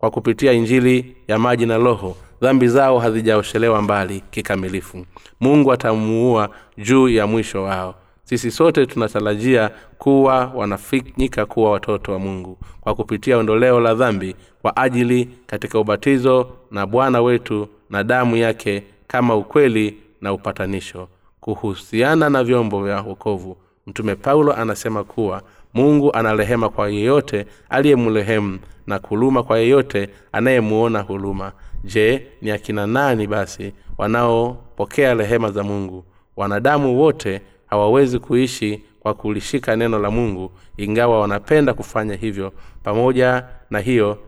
kwa 0.00 0.10
kupitia 0.10 0.52
injili 0.52 1.16
ya 1.28 1.38
maji 1.38 1.66
na 1.66 1.78
roho 1.78 2.16
dhambi 2.40 2.68
zao 2.68 2.98
hazijaoshelewa 2.98 3.82
mbali 3.82 4.22
kikamilifu. 4.30 5.06
Mungu 5.40 5.72
atamuua 5.72 6.48
juu 6.78 7.08
ya 7.08 7.26
mwisho 7.26 7.62
wao. 7.62 7.94
Sisi 8.24 8.50
sote 8.50 8.86
tunatarajia 8.86 9.70
kuwa 9.98 10.52
wanafanyika 10.54 11.46
kuwa 11.46 11.70
watoto 11.70 12.12
wa 12.12 12.18
mungu 12.18 12.58
kwa 12.80 12.94
kupitia 12.94 13.38
ondoleo 13.38 13.80
la 13.80 13.94
dhambi 13.94 14.36
kwa 14.62 14.76
ajili 14.76 15.28
katika 15.46 15.78
ubatizo 15.78 16.48
na 16.70 16.86
bwana 16.86 17.22
wetu 17.22 17.68
na 17.90 18.04
damu 18.04 18.36
yake 18.36 18.82
kama 19.06 19.36
ukweli 19.36 19.96
na 20.20 20.32
upatanisho. 20.32 21.08
Kuhusiana 21.40 22.30
na 22.30 22.44
vyombo 22.44 22.84
vya 22.84 23.00
wokovu 23.00 23.56
mtume 23.86 24.14
paulo 24.16 24.52
anasema 24.56 25.04
kuwa 25.04 25.42
mungu 25.74 26.12
ana 26.12 26.34
rehema 26.34 26.68
kwa 26.68 26.88
yeyote 26.90 27.46
aliyemrehemu 27.68 28.58
na 28.86 28.98
kuluma 28.98 29.42
kwa 29.42 29.58
yeyote 29.58 30.08
anayemuona 30.32 31.00
huluma 31.00 31.52
je 31.84 32.26
ni 32.42 32.50
akina 32.50 32.86
nani 32.86 33.26
basi 33.26 33.72
wanaopokea 33.98 35.14
rehema 35.14 35.50
za 35.50 35.62
mungu? 35.62 36.04
Wanadamu 36.36 37.00
wote 37.00 37.40
hawawezi 37.66 38.18
kuishi 38.18 38.82
kwa 39.00 39.14
kulishika 39.14 39.76
neno 39.76 39.98
la 39.98 40.10
mungu 40.10 40.52
ingawa 40.76 41.20
wanapenda 41.20 41.74
kufanya 41.74 42.14
hivyo. 42.14 42.52
Pamoja 42.82 43.44
na 43.70 43.78
hiyo 43.78 44.18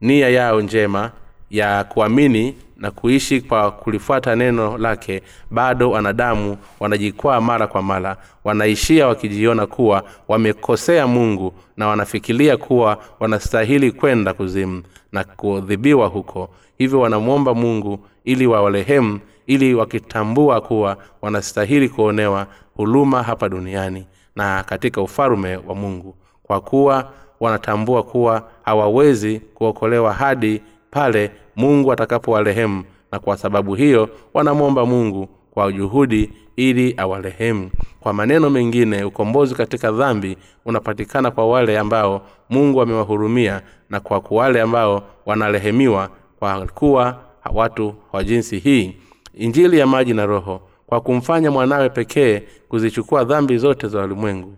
nia 0.00 0.28
yao 0.28 0.60
njema 0.60 1.12
ya 1.50 1.84
kuamini 1.84 2.54
na 2.76 2.90
kuishi 2.90 3.40
kwa 3.40 3.70
kulifuata 3.70 4.36
neno 4.36 4.78
lake 4.78 5.22
bado 5.50 5.90
wanadamu 5.90 6.56
wanajikwaa 6.80 7.40
mara 7.40 7.66
kwa 7.66 7.82
mara 7.82 8.16
wanaishia 8.44 9.06
wakijiona 9.08 9.66
kuwa 9.66 10.02
wamekosea 10.28 11.06
mungu 11.06 11.52
na 11.76 11.88
wanafikiria 11.88 12.56
kuwa 12.56 12.98
wanastahili 13.20 13.92
kwenda 13.92 14.32
kuzimu 14.32 14.82
na 15.12 15.24
kuadhibiwa 15.24 16.06
huko. 16.06 16.48
Hivyo 16.78 17.00
wanamwomba 17.00 17.54
mungu 17.54 17.98
ili 18.24 18.46
wawarehemu 18.46 19.20
ili 19.46 19.74
wakitambua 19.74 20.60
kuwa 20.60 20.96
wanastahili 21.22 21.88
kuonewa 21.88 22.46
huluma 22.76 23.22
hapa 23.22 23.48
duniani 23.48 24.06
na 24.36 24.62
katika 24.62 25.02
ufalume 25.02 25.56
wa 25.56 25.74
mungu. 25.74 26.14
Kwa 26.42 26.60
kuwa 26.60 27.12
wanatambua 27.40 28.02
kuwa 28.02 28.48
hawawezi 28.64 29.40
kuokolewa 29.40 30.12
hadi 30.12 30.62
pale 30.90 31.30
mungu 31.56 31.92
atakapowarehemu 31.92 32.84
na 33.12 33.18
kwa 33.18 33.36
sababu 33.36 33.74
hiyo 33.74 34.08
wanamwomba 34.34 34.86
mungu 34.86 35.28
kwa 35.50 35.72
juhudi 35.72 36.32
ili 36.56 36.94
awarehemu 36.96 37.70
kwa 38.00 38.12
maneno 38.12 38.50
mengine 38.50 39.04
ukombozi 39.04 39.54
katika 39.54 39.92
dhambi 39.92 40.36
unapatikana 40.64 41.30
kwa 41.30 41.48
wale 41.48 41.78
ambao 41.78 42.26
mungu 42.50 42.80
amewahurumia 42.80 43.62
na 43.90 44.00
kwa 44.00 44.22
wale 44.30 44.60
ambao 44.60 45.02
wanarehemiwa 45.26 46.10
kwa 46.38 46.66
kuwa 46.66 47.20
watu 47.54 47.94
wa 48.12 48.24
jinsi 48.24 48.58
hii. 48.58 48.96
Injili 49.34 49.78
ya 49.78 49.86
maji 49.86 50.14
na 50.14 50.26
roho 50.26 50.60
kwa 50.86 51.00
kumfanya 51.00 51.50
mwanawe 51.50 51.88
pekee 51.88 52.42
kuzichukua 52.68 53.24
dhambi 53.24 53.58
zote 53.58 53.88
za 53.88 54.04
ulimwengu 54.04 54.56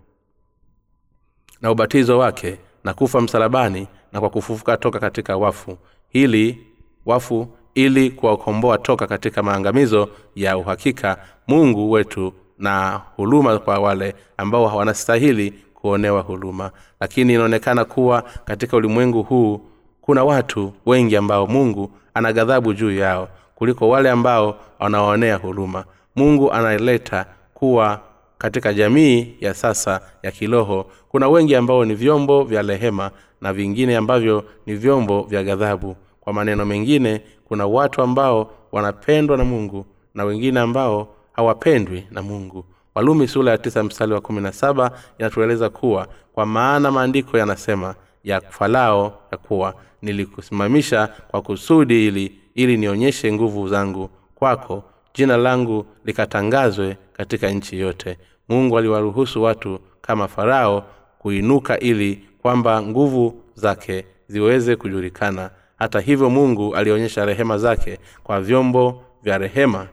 na 1.61 1.71
ubatizo 1.71 2.17
wake 2.17 2.57
na 2.83 2.93
kufa 2.93 3.21
msalabani 3.21 3.87
na 4.11 4.19
kwa 4.19 4.29
kufufuka 4.29 4.77
toka 4.77 4.99
katika 4.99 5.37
wafu. 5.37 5.77
Hili 6.09 6.67
wafu 7.05 7.47
ili 7.75 8.09
kuwakomboa 8.09 8.77
toka 8.77 9.07
katika 9.07 9.43
maangamizo 9.43 10.09
ya 10.35 10.57
uhakika 10.57 11.17
mungu 11.47 11.91
wetu 11.91 12.33
na 12.57 13.01
huluma 13.15 13.59
kwa 13.59 13.79
wale 13.79 14.15
ambao 14.37 14.63
wanastahili 14.63 15.53
kuonewa 15.73 16.21
huluma 16.21 16.71
lakini 16.99 17.33
inaonekana 17.33 17.85
kuwa 17.85 18.21
katika 18.45 18.77
ulimwengu 18.77 19.23
huu 19.23 19.61
kuna 20.01 20.23
watu 20.23 20.73
wengi 20.85 21.15
ambao 21.17 21.47
mungu 21.47 21.91
ana 22.13 22.33
ghadhabu 22.33 22.73
juu 22.73 22.91
yao 22.91 23.29
kuliko 23.55 23.89
wale 23.89 24.09
ambao 24.09 24.57
wanawaonea 24.79 25.35
huruma. 25.35 25.85
Mungu 26.15 26.51
analeta 26.51 27.25
kuwa 27.53 28.01
katika 28.37 28.73
jamii 28.73 29.35
ya 29.39 29.53
sasa 29.53 30.01
ya 30.23 30.31
kiroho 30.31 30.91
kuna 31.09 31.29
wengi 31.29 31.55
ambao 31.55 31.85
ni 31.85 31.95
vyombo 31.95 32.43
vya 32.43 32.61
rehema 32.61 33.11
na 33.41 33.53
vingine 33.53 33.97
ambavyo 33.97 34.43
ni 34.65 34.75
vyombo 34.75 35.21
vya 35.23 35.43
ghadhabu 35.43 35.95
kwa 36.29 36.33
maneno 36.33 36.65
mengine 36.65 37.21
kuna 37.47 37.67
watu 37.67 38.01
ambao 38.01 38.51
wanapendwa 38.71 39.37
na 39.37 39.43
mungu 39.43 39.85
na 40.13 40.23
wengine 40.23 40.59
ambao 40.59 41.15
hawapendwi 41.33 42.07
na 42.11 42.21
mungu. 42.21 42.65
Walumi 42.95 43.27
sula 43.27 43.51
ya 43.51 43.57
tisa 43.57 43.83
mstari 43.83 44.13
wa 44.13 44.21
kumi 44.21 44.41
na 44.41 44.51
saba 44.51 44.91
inatueleza 45.19 45.69
kuwa 45.69 46.07
kwa 46.33 46.45
maana 46.45 46.91
maandiko 46.91 47.37
yanasema 47.37 47.95
ya 48.23 48.41
falao 48.41 49.19
ya 49.31 49.37
kuwa 49.37 49.73
nilikusimamisha 50.01 51.07
kwa 51.27 51.41
kusudi 51.41 52.07
ili 52.07 52.35
ili 52.55 52.77
nionyeshe 52.77 53.33
nguvu 53.33 53.67
zangu 53.67 54.09
kwako 54.35 54.83
jina 55.13 55.37
langu 55.37 55.85
likatangazwe 56.05 56.97
katika 57.13 57.49
nchi 57.49 57.79
yote. 57.79 58.17
Mungu 58.49 58.77
aliwaruhusu 58.77 59.43
watu 59.43 59.79
kama 60.01 60.27
farao 60.27 60.85
kuinuka 61.19 61.79
ili 61.79 62.23
kwamba 62.41 62.81
nguvu 62.81 63.41
zake 63.55 64.05
ziweze 64.27 64.75
kujulikana 64.75 65.49
hata 65.79 65.99
hivyo 65.99 66.29
mungu 66.29 66.75
alionyesha 66.75 67.25
rehema 67.25 67.57
zake 67.57 67.99
kwa 68.23 68.41
vyombo 68.41 69.03
vya 69.23 69.37
rehema 69.37 69.87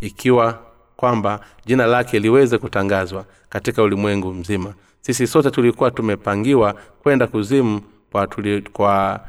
ikiwa 0.00 0.58
kwamba 0.96 1.40
jina 1.66 1.86
lake 1.86 2.18
liweze 2.18 2.58
kutangazwa 2.58 3.24
katika 3.48 3.82
ulimwengu 3.82 4.34
mzima. 4.34 4.74
Sisi 5.00 5.26
sote 5.26 5.50
tulikuwa 5.50 5.90
tumepangiwa 5.90 6.74
kwenda 7.02 7.26
kuzimu 7.26 7.80
kwa, 8.12 8.26
tuli, 8.26 8.62
kwa 8.62 9.20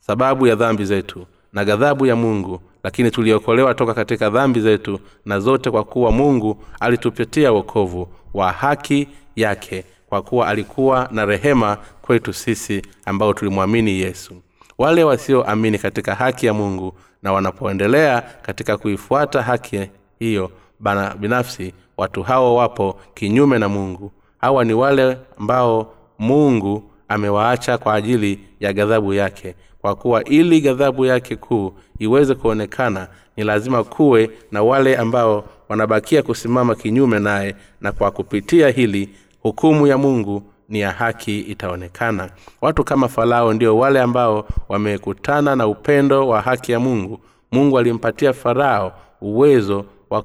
sababu 0.00 0.46
ya 0.46 0.54
dhambi 0.54 0.84
zetu 0.84 1.26
na 1.52 1.64
ghadhabu 1.64 2.06
ya 2.06 2.16
mungu 2.16 2.60
lakini 2.84 3.10
tuliokolewa 3.10 3.74
toka 3.74 3.94
katika 3.94 4.30
dhambi 4.30 4.60
zetu 4.60 5.00
na 5.24 5.40
zote 5.40 5.70
kwa 5.70 5.84
kuwa 5.84 6.12
mungu 6.12 6.64
alitupatia 6.80 7.52
wokovu 7.52 8.08
wa 8.34 8.52
haki 8.52 9.08
yake 9.36 9.84
kwa 10.08 10.22
kuwa 10.22 10.48
alikuwa 10.48 11.08
na 11.12 11.24
rehema 11.26 11.78
kwetu 12.02 12.32
sisi 12.32 12.82
ambao 13.04 13.32
tulimwamini 13.32 14.00
yesu. 14.00 14.34
Wale 14.78 15.04
wasioamini 15.04 15.78
katika 15.78 16.14
haki 16.14 16.46
ya 16.46 16.54
mungu 16.54 16.92
na 17.22 17.32
wanapoendelea 17.32 18.22
katika 18.42 18.76
kuifuata 18.76 19.42
haki 19.42 19.90
hiyo 20.18 20.50
bana 20.80 21.14
binafsi 21.14 21.72
watu 21.96 22.22
hao 22.22 22.54
wapo 22.54 23.00
kinyume 23.14 23.58
na 23.58 23.68
mungu. 23.68 24.12
Hawa 24.38 24.64
ni 24.64 24.74
wale 24.74 25.18
ambao 25.38 25.94
mungu 26.18 26.90
amewaacha 27.08 27.78
kwa 27.78 27.94
ajili 27.94 28.40
ya 28.60 28.72
ghadhabu 28.72 29.14
yake. 29.14 29.54
Kwa 29.80 29.94
kuwa 29.94 30.24
ili 30.24 30.60
ghadhabu 30.60 31.04
yake 31.04 31.36
kuu 31.36 31.72
iweze 31.98 32.34
kuonekana 32.34 33.08
ni 33.36 33.44
lazima 33.44 33.84
kuwe 33.84 34.30
na 34.52 34.62
wale 34.62 34.96
ambao 34.96 35.44
wanabakia 35.68 36.22
kusimama 36.22 36.74
kinyume 36.74 37.18
naye 37.18 37.54
na 37.80 37.92
kwa 37.92 38.10
kupitia 38.10 38.68
hili 38.68 39.08
hukumu 39.42 39.86
ya 39.86 39.98
mungu 39.98 40.42
ni 40.68 40.80
ya 40.80 40.90
haki 40.90 41.40
itaonekana. 41.40 42.30
Watu 42.60 42.84
kama 42.84 43.08
farao 43.08 43.52
ndio 43.52 43.78
wale 43.78 44.00
ambao 44.00 44.44
wamekutana 44.68 45.56
na 45.56 45.66
upendo 45.66 46.28
wa 46.28 46.40
haki 46.40 46.72
ya 46.72 46.80
mungu. 46.80 47.18
Mungu 47.52 47.78
alimpatia 47.78 48.32
farao 48.32 48.92
uwezo 49.20 49.84
wa 50.10 50.24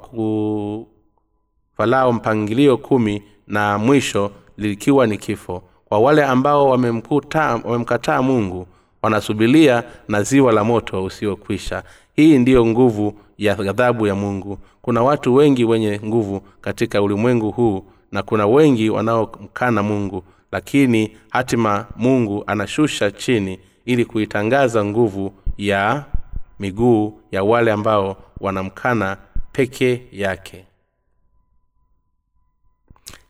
farao 1.78 2.14
mpangilio 2.14 2.78
kumi 2.78 3.24
na 3.48 3.78
mwisho 3.78 4.32
likiwa 4.58 5.08
ni 5.08 5.18
kifo. 5.18 5.64
Kwa 5.86 6.00
wale 6.00 6.24
ambao 6.26 6.70
wamemkataa 6.70 8.22
mungu 8.22 8.68
wanasubilia 9.02 9.84
na 10.08 10.24
ziwa 10.24 10.52
la 10.52 10.64
moto 10.64 11.04
usiokwisha. 11.04 11.84
Hii 12.16 12.38
ndiyo 12.38 12.66
nguvu 12.66 13.14
ya 13.38 13.56
ghadhabu 13.56 14.08
ya 14.08 14.16
mungu. 14.16 14.58
Kuna 14.82 15.04
watu 15.04 15.36
wengi 15.36 15.66
wenye 15.66 16.00
nguvu 16.06 16.42
katika 16.62 17.02
ulimwengu 17.02 17.52
huu 17.52 17.86
na 18.14 18.24
kuna 18.24 18.48
wengi 18.48 18.90
wanaomkana 18.90 19.84
mungu 19.84 20.24
lakini 20.52 21.18
hatima 21.30 21.86
mungu 21.96 22.44
anashusha 22.48 23.12
chini 23.12 23.60
ili 23.86 24.06
kuitangaza 24.06 24.86
nguvu 24.86 25.34
ya 25.58 26.06
miguu 26.60 27.20
ya 27.32 27.44
wale 27.44 27.72
ambao 27.72 28.18
wanamkana 28.40 29.18
peke 29.52 30.02
yake. 30.12 30.66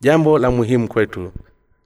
Jambo 0.01 0.37
la 0.39 0.51
muhimu 0.51 0.87
kwetu 0.87 1.31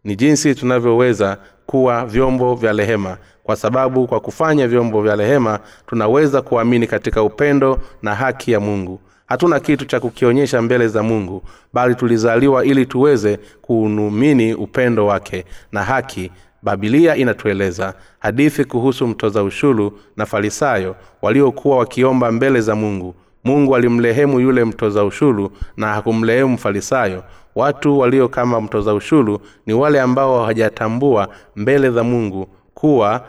ni 0.03 0.15
jinsi 0.15 0.55
tunavyoweza 0.55 1.37
kuwa 1.65 2.05
vyombo 2.05 2.55
vya 2.55 2.73
rehema. 2.73 3.17
Kwa 3.43 3.55
sababu 3.55 4.07
kwa 4.07 4.19
kufanya 4.19 4.67
vyombo 4.67 5.01
vya 5.01 5.15
rehema 5.15 5.59
tunaweza 5.87 6.41
kuamini 6.41 6.87
katika 6.87 7.23
upendo 7.23 7.79
na 8.01 8.15
haki 8.15 8.51
ya 8.51 8.59
mungu 8.59 8.99
hatuna 9.27 9.59
kitu 9.59 9.85
cha 9.85 9.99
kukionyesha 9.99 10.61
mbele 10.61 10.87
za 10.87 11.03
mungu 11.03 11.43
bali 11.73 11.95
tulizaliwa 11.95 12.65
ili 12.65 12.85
tuweze 12.85 13.39
kuunumini 13.61 14.53
upendo 14.53 15.05
wake 15.05 15.45
na 15.71 15.83
haki. 15.83 16.31
Babilia 16.61 17.15
inatueleza 17.15 17.93
hadithi 18.19 18.65
kuhusu 18.65 19.07
mtoza 19.07 19.43
ushuru 19.43 19.99
na 20.17 20.25
farisayo 20.25 20.95
waliokuwa 21.21 21.77
wakiomba 21.77 22.31
mbele 22.31 22.61
za 22.61 22.75
mungu. 22.75 23.15
Mungu 23.43 23.75
alimrehemu 23.75 24.39
yule 24.39 24.65
mtoza 24.65 25.03
ushuru 25.05 25.51
na 25.77 25.87
hakumrehemu 25.87 26.57
farisayo. 26.57 27.23
Watu 27.55 27.99
walio 27.99 28.27
kama 28.29 28.61
mtoza 28.61 28.93
ushuru 28.93 29.39
ni 29.65 29.73
wale 29.73 30.01
ambao 30.01 30.35
hawajatambua 30.39 31.27
mbele 31.55 31.91
za 31.91 32.03
mungu 32.03 32.47
kuwa 32.73 33.25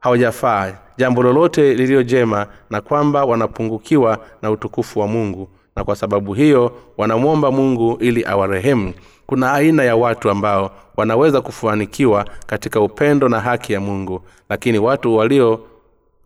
hawajafaa 0.00 0.72
jambo 0.96 1.22
lolote 1.22 1.74
liliyo 1.74 2.02
jema 2.02 2.46
na 2.70 2.80
kwamba 2.80 3.24
wanapungukiwa 3.24 4.18
na 4.42 4.50
utukufu 4.50 5.00
wa 5.00 5.06
mungu. 5.06 5.48
Na 5.76 5.84
kwa 5.84 5.96
sababu 5.96 6.34
hiyo 6.34 6.72
wanamwomba 6.96 7.50
mungu 7.50 7.96
ili 8.00 8.24
awarehemu. 8.24 8.92
Kuna 9.26 9.52
aina 9.52 9.82
ya 9.84 9.96
watu 9.96 10.30
ambao 10.30 10.70
wanaweza 10.96 11.40
kufanikiwa 11.40 12.24
katika 12.46 12.80
upendo 12.80 13.28
na 13.28 13.40
haki 13.40 13.72
ya 13.72 13.80
mungu. 13.80 14.20
Lakini 14.48 14.78
watu 14.78 15.16
walio 15.16 15.60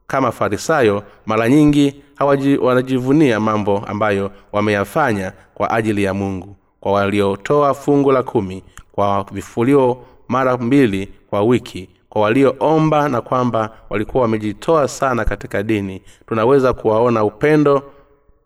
kama 0.07 0.33
farisayo 0.33 1.03
mara 1.27 1.49
nyingi 1.49 2.03
hawaji, 2.15 2.57
wanajivunia 2.57 3.41
mambo 3.41 3.79
ambayo 3.87 4.31
wameyafanya 4.53 5.33
kwa 5.55 5.71
ajili 5.71 6.03
ya 6.05 6.15
mungu. 6.15 6.57
Kwa 6.81 6.93
waliotoa 6.93 7.75
fungu 7.75 8.13
la 8.13 8.23
kumi 8.23 8.63
kwa 8.93 9.27
vifulio 9.33 9.97
mara 10.29 10.57
mbili 10.57 11.09
kwa 11.31 11.43
wiki 11.43 11.89
walioomba 12.21 13.09
na 13.09 13.21
kwamba 13.21 13.71
walikuwa 13.91 14.23
wamejitoa 14.23 14.89
sana 14.89 15.25
katika 15.25 15.63
dini 15.63 16.03
tunaweza 16.27 16.73
kuwaona 16.73 17.25
upendo 17.25 17.83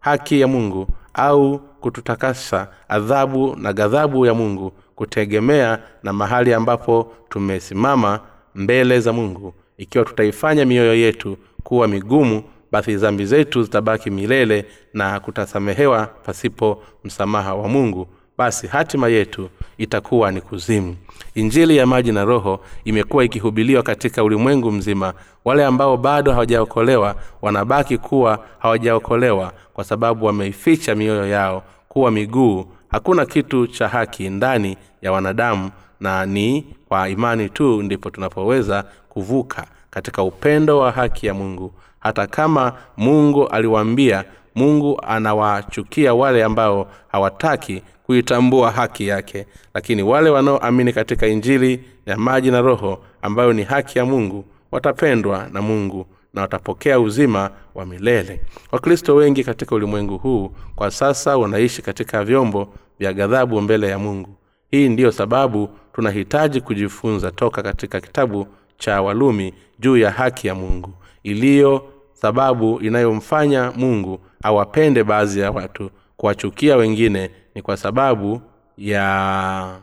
haki 0.00 0.40
ya 0.40 0.48
mungu 0.48 0.86
au 1.14 1.58
kututakasa 1.58 2.68
adhabu 2.88 3.56
na 3.56 3.72
ghadhabu 3.72 4.26
ya 4.26 4.34
mungu 4.34 4.72
kutegemea 4.94 5.78
na 6.02 6.12
mahali 6.12 6.54
ambapo 6.54 7.12
tumesimama 7.28 8.20
mbele 8.54 9.00
za 9.00 9.12
mungu. 9.12 9.54
Ikiwa 9.78 10.04
tutaifanya 10.04 10.64
mioyo 10.64 10.94
yetu 10.94 11.36
kuwa 11.62 11.88
migumu 11.88 12.42
basi 12.72 12.96
dhambi 12.96 13.26
zetu 13.26 13.62
zitabaki 13.62 14.10
milele 14.10 14.64
na 14.94 15.20
kutasamehewa 15.20 16.06
pasipo 16.06 16.82
msamaha 17.04 17.54
wa 17.54 17.68
mungu 17.68 18.06
basi 18.42 18.66
hatima 18.66 19.08
yetu 19.08 19.48
itakuwa 19.78 20.32
ni 20.32 20.40
kuzimu. 20.40 20.96
Injili 21.34 21.76
ya 21.76 21.86
maji 21.86 22.12
na 22.12 22.24
roho 22.24 22.60
imekuwa 22.84 23.24
ikihubiliwa 23.24 23.82
katika 23.82 24.24
ulimwengu 24.24 24.72
mzima. 24.72 25.14
Wale 25.44 25.64
ambao 25.64 25.96
bado 25.96 26.32
hawajaokolewa 26.32 27.14
wanabaki 27.42 27.98
kuwa 27.98 28.44
hawajaokolewa 28.58 29.52
kwa 29.74 29.84
sababu 29.84 30.26
wameificha 30.26 30.94
mioyo 30.94 31.28
yao 31.28 31.62
kuwa 31.88 32.10
miguu. 32.10 32.66
Hakuna 32.90 33.26
kitu 33.26 33.66
cha 33.66 33.88
haki 33.88 34.28
ndani 34.30 34.76
ya 35.02 35.12
wanadamu 35.12 35.70
na 36.00 36.26
ni 36.26 36.66
kwa 36.88 37.08
imani 37.08 37.48
tu 37.48 37.82
ndipo 37.82 38.10
tunapoweza 38.10 38.84
kuvuka 39.08 39.66
katika 39.90 40.22
upendo 40.22 40.78
wa 40.78 40.90
haki 40.92 41.26
ya 41.26 41.34
mungu. 41.34 41.72
Hata 42.00 42.26
kama 42.26 42.72
mungu 42.96 43.46
aliwaambia 43.46 44.24
mungu 44.54 45.00
anawachukia 45.06 46.14
wale 46.14 46.44
ambao 46.44 46.88
hawataki 47.12 47.82
kuitambua 48.12 48.70
haki 48.70 49.06
yake. 49.08 49.46
Lakini 49.74 50.02
wale 50.02 50.30
wanaoamini 50.30 50.92
katika 50.92 51.26
injili 51.26 51.84
ya 52.06 52.16
maji 52.16 52.50
na 52.50 52.60
roho 52.60 53.04
ambayo 53.22 53.52
ni 53.52 53.62
haki 53.62 53.98
ya 53.98 54.04
mungu 54.04 54.44
watapendwa 54.72 55.48
na 55.52 55.62
mungu 55.62 56.06
na 56.34 56.42
watapokea 56.42 57.00
uzima 57.00 57.50
wa 57.74 57.86
milele. 57.86 58.40
Wakristo 58.72 59.14
wengi 59.14 59.44
katika 59.44 59.74
ulimwengu 59.74 60.18
huu 60.18 60.52
kwa 60.76 60.90
sasa 60.90 61.36
wanaishi 61.36 61.82
katika 61.82 62.24
vyombo 62.24 62.74
vya 62.98 63.12
ghadhabu 63.12 63.60
mbele 63.60 63.88
ya 63.88 63.98
mungu. 63.98 64.30
Hii 64.70 64.88
ndiyo 64.88 65.12
sababu 65.12 65.68
tunahitaji 65.92 66.60
kujifunza 66.60 67.30
toka 67.30 67.62
katika 67.62 68.00
kitabu 68.00 68.46
cha 68.78 69.02
walumi 69.02 69.54
juu 69.78 69.96
ya 69.96 70.10
haki 70.10 70.46
ya 70.46 70.54
mungu. 70.54 70.90
Iliyo 71.22 71.84
sababu 72.12 72.80
inayomfanya 72.80 73.72
mungu 73.76 74.20
awapende 74.42 75.04
baadhi 75.04 75.40
ya 75.40 75.50
watu 75.50 75.90
kuwachukia 76.16 76.76
wengine 76.76 77.30
ni 77.54 77.62
kwa 77.62 77.76
sababu 77.76 78.40
ya 78.78 79.78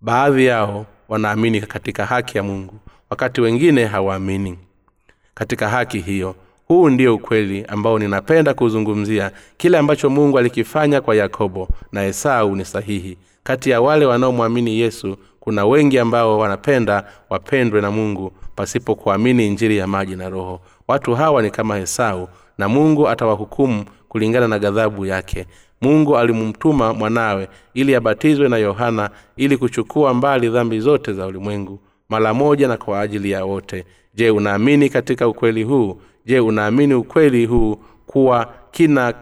baadhi 0.00 0.46
yao 0.46 0.86
wanaamini 1.08 1.60
katika 1.60 2.06
haki 2.06 2.36
ya 2.38 2.42
mungu 2.42 2.74
wakati 3.10 3.40
wengine 3.40 3.84
hawaamini 3.84 4.58
katika 5.34 5.68
haki 5.68 5.98
hiyo. 6.00 6.34
Huu 6.68 6.88
ndio 6.88 7.14
ukweli 7.14 7.64
ambao 7.68 7.98
ninapenda 7.98 8.54
kuzungumzia. 8.54 9.30
Kile 9.56 9.78
ambacho 9.78 10.10
mungu 10.10 10.38
alikifanya 10.38 11.00
kwa 11.00 11.14
yakobo 11.16 11.68
na 11.92 12.04
esau 12.04 12.56
ni 12.56 12.64
sahihi. 12.64 13.18
Kati 13.42 13.70
ya 13.70 13.80
wale 13.80 14.06
wanaomwamini 14.06 14.80
yesu 14.80 15.16
kuna 15.40 15.66
wengi 15.66 15.98
ambao 15.98 16.38
wanapenda 16.38 17.04
wapendwe 17.30 17.80
na 17.80 17.90
mungu 17.90 18.32
pasipo 18.56 18.94
kuamini 18.94 19.46
injiri 19.46 19.76
ya 19.76 19.86
maji 19.86 20.16
na 20.16 20.28
roho. 20.28 20.60
Watu 20.88 21.14
hawa 21.14 21.42
ni 21.42 21.50
kama 21.50 21.78
esau 21.78 22.28
na 22.58 22.68
mungu 22.68 23.08
atawahukumu 23.08 23.84
kulingana 24.08 24.48
na 24.48 24.58
ghadhabu 24.58 25.06
yake 25.06 25.46
mungu 25.80 26.18
alimtuma 26.18 26.94
mwanawe 26.94 27.48
ili 27.74 27.94
abatizwe 27.94 28.48
na 28.48 28.56
yohana 28.56 29.10
ili 29.36 29.56
kuchukua 29.56 30.14
mbali 30.14 30.48
dhambi 30.48 30.80
zote 30.80 31.12
za 31.12 31.26
ulimwengu 31.26 31.80
mara 32.08 32.34
moja 32.34 32.68
na 32.68 32.76
kwa 32.76 33.00
ajili 33.00 33.30
ya 33.30 33.44
wote. 33.44 33.84
Je 34.14 34.30
unaamini 34.30 34.88
katika 34.88 35.28
ukweli 35.28 35.62
huu? 35.62 36.00
Je 36.26 36.40
unaamini 36.40 36.94
ukweli 36.94 37.46
huu 37.46 37.76
kuwa 38.06 38.52
kina 38.70 39.14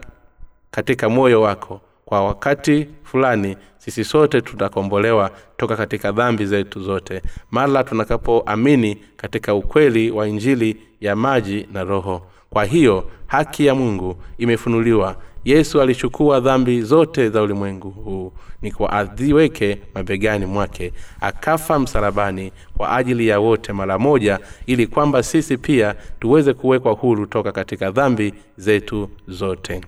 katika 0.70 1.08
moyo 1.08 1.42
wako? 1.42 1.80
Kwa 2.04 2.24
wakati 2.24 2.88
fulani 3.02 3.56
sisi 3.78 4.04
sote 4.04 4.40
tutakombolewa 4.40 5.30
toka 5.56 5.76
katika 5.76 6.12
dhambi 6.12 6.46
zetu 6.46 6.80
zote 6.82 7.22
mara 7.50 7.84
tunakapoamini 7.84 8.98
katika 9.16 9.54
ukweli 9.54 10.10
wa 10.10 10.28
injili 10.28 10.76
ya 11.00 11.16
maji 11.16 11.68
na 11.72 11.84
roho. 11.84 12.26
Kwa 12.50 12.64
hiyo 12.64 13.10
haki 13.26 13.66
ya 13.66 13.74
mungu 13.74 14.16
imefunuliwa 14.38 15.16
yesu 15.44 15.80
alichukua 15.80 16.40
dhambi 16.40 16.82
zote 16.82 17.28
za 17.30 17.42
ulimwengu 17.42 17.90
huu 17.90 18.32
ni 18.62 18.72
kwa 18.72 18.92
adhiweke 18.92 19.78
mabegani 19.94 20.46
mwake 20.46 20.92
akafa 21.20 21.78
msalabani 21.78 22.52
kwa 22.76 22.96
ajili 22.96 23.28
ya 23.28 23.40
wote 23.40 23.72
mara 23.72 23.98
moja 23.98 24.38
ili 24.66 24.86
kwamba 24.86 25.22
sisi 25.22 25.56
pia 25.56 25.94
tuweze 26.20 26.52
kuwekwa 26.54 26.92
huru 26.92 27.26
toka 27.26 27.52
katika 27.52 27.90
dhambi 27.90 28.34
zetu 28.56 29.08
zote 29.28 29.80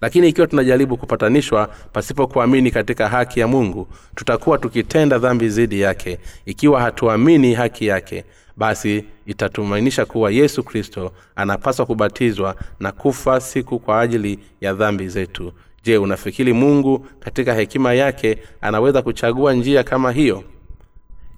lakini 0.00 0.28
ikiwa 0.28 0.46
tunajaribu 0.46 0.96
kupatanishwa 0.96 1.66
pasipo 1.92 2.26
kuamini 2.26 2.70
katika 2.70 3.08
haki 3.08 3.40
ya 3.40 3.48
mungu 3.48 3.88
tutakuwa 4.14 4.58
tukitenda 4.58 5.18
dhambi 5.18 5.48
zidi 5.48 5.80
yake. 5.80 6.18
Ikiwa 6.46 6.80
hatuamini 6.80 7.54
haki 7.54 7.86
yake 7.86 8.24
basi 8.56 9.04
itatumainisha 9.26 10.04
kuwa 10.04 10.30
yesu 10.30 10.62
kristo 10.64 11.12
anapaswa 11.36 11.86
kubatizwa 11.86 12.56
na 12.80 12.92
kufa 12.92 13.40
siku 13.40 13.78
kwa 13.78 14.00
ajili 14.00 14.38
ya 14.60 14.74
dhambi 14.74 15.08
zetu. 15.08 15.52
Je 15.84 15.98
unafikiri 15.98 16.52
mungu 16.52 16.98
katika 17.20 17.54
hekima 17.54 17.94
yake 17.94 18.38
anaweza 18.60 19.02
kuchagua 19.02 19.52
njia 19.52 19.82
kama 19.84 20.12
hiyo? 20.12 20.44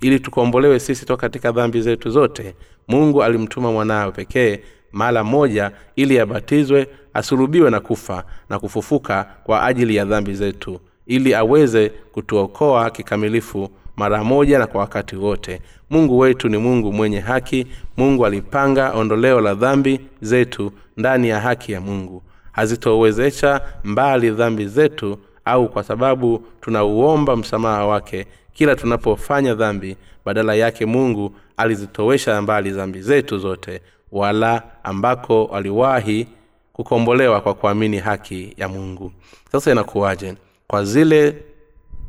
Ili 0.01 0.21
tukombolewe 0.21 0.81
sisi 0.81 1.07
toka 1.07 1.21
katika 1.21 1.53
dhambi 1.53 1.81
zetu 1.83 2.11
zote 2.11 2.55
mungu 2.89 3.23
alimtuma 3.23 3.73
mwanawe 3.73 4.13
pekee 4.13 4.61
mara 4.93 5.25
moja 5.25 5.71
ili 5.97 6.19
abatizwe 6.21 6.87
asulubiwe 7.15 7.71
na 7.71 7.81
kufa 7.81 8.25
na 8.49 8.59
kufufuka 8.59 9.27
kwa 9.45 9.65
ajili 9.65 9.97
ya 9.97 10.05
dhambi 10.05 10.35
zetu 10.35 10.81
ili 11.07 11.35
aweze 11.35 11.89
kutuokoa 11.89 12.91
kikamilifu 12.91 13.71
mara 13.97 14.25
moja 14.25 14.59
na 14.59 14.67
kwa 14.67 14.81
wakati 14.81 15.17
wote. 15.17 15.61
Mungu 15.91 16.19
wetu 16.19 16.49
ni 16.49 16.57
mungu 16.59 16.93
mwenye 16.93 17.21
haki. 17.21 17.67
Mungu 17.97 18.27
alipanga 18.27 18.93
ondoleo 18.93 19.41
la 19.41 19.55
dhambi 19.55 20.01
zetu 20.21 20.73
ndani 20.97 21.29
ya 21.29 21.41
haki 21.41 21.73
ya 21.73 21.81
mungu. 21.81 22.23
Hazitowezesha 22.53 23.61
mbali 23.85 24.31
dhambi 24.31 24.67
zetu 24.67 25.19
au 25.45 25.69
kwa 25.69 25.83
sababu 25.85 26.45
tunauomba 26.61 27.37
msamaha 27.37 27.87
wake 27.87 28.27
kila 28.53 28.77
tunapofanya 28.77 29.55
dhambi 29.55 29.97
badala 30.25 30.55
yake 30.55 30.87
mungu 30.87 31.35
alizitowesha 31.57 32.43
mbali 32.43 32.71
dhambi 32.71 33.03
zetu 33.03 33.39
zote 33.39 33.81
wala 34.13 34.63
ambako 34.85 35.45
waliwahi 35.45 36.27
kukombolewa 36.85 37.41
kwa 37.41 37.55
kuamini 37.55 37.99
haki 37.99 38.55
ya 38.57 38.69
mungu. 38.69 39.13
Sasa 39.53 39.73
inakuwaje? 39.73 40.35
Kwa 40.67 40.85
zile 40.85 41.43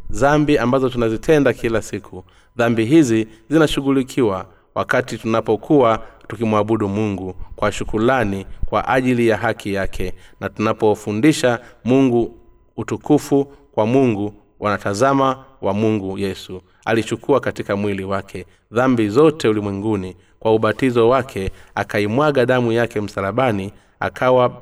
dhambi 0.10 0.58
ambazo 0.58 0.90
tunazitenda 0.90 1.54
kila 1.54 1.82
siku 1.82 2.24
dhambi 2.58 2.86
hizi 2.86 3.28
zinashughulikiwa 3.50 4.46
wakati 4.76 5.18
tunapokuwa 5.18 6.04
tukimwabudu 6.28 6.90
mungu 6.90 7.36
kwa 7.56 7.72
shukulani 7.72 8.46
kwa 8.66 8.88
ajili 8.88 9.28
ya 9.28 9.38
haki 9.38 9.74
yake 9.74 10.14
na 10.40 10.50
tunapofundisha 10.50 11.60
mungu 11.84 12.38
utukufu 12.78 13.46
kwa 13.72 13.86
mungu 13.86 14.34
wanatazama 14.60 15.46
wa 15.62 15.74
mungu 15.74 16.18
yesu. 16.18 16.62
Alichukua 16.86 17.40
katika 17.40 17.76
mwili 17.76 18.04
wake 18.04 18.46
dhambi 18.72 19.10
zote 19.10 19.48
ulimwenguni 19.48 20.16
kwa 20.40 20.56
ubatizo 20.56 21.10
wake 21.10 21.52
akaimwaga 21.76 22.46
damu 22.46 22.72
yake 22.72 23.02
msalabani 23.02 23.74
akawa 24.02 24.62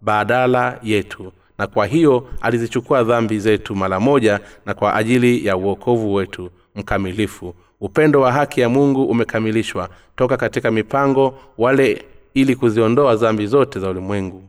badala 0.00 0.78
yetu. 0.82 1.32
Na 1.58 1.66
kwa 1.66 1.86
hiyo 1.86 2.28
alizichukua 2.40 3.04
dhambi 3.04 3.38
zetu 3.38 3.74
mara 3.76 4.00
moja 4.00 4.40
na 4.66 4.74
kwa 4.74 4.94
ajili 4.94 5.46
ya 5.46 5.56
uokovu 5.56 6.14
wetu 6.14 6.50
mkamilifu. 6.74 7.54
Upendo 7.80 8.20
wa 8.20 8.32
haki 8.32 8.60
ya 8.60 8.68
mungu 8.68 9.04
umekamilishwa 9.04 9.88
toka 10.16 10.36
katika 10.36 10.70
mipango 10.70 11.34
wale 11.58 12.04
ili 12.34 12.56
kuziondoa 12.56 13.16
dhambi 13.16 13.46
zote 13.46 13.80
za 13.80 13.90
ulimwengu 13.90 14.42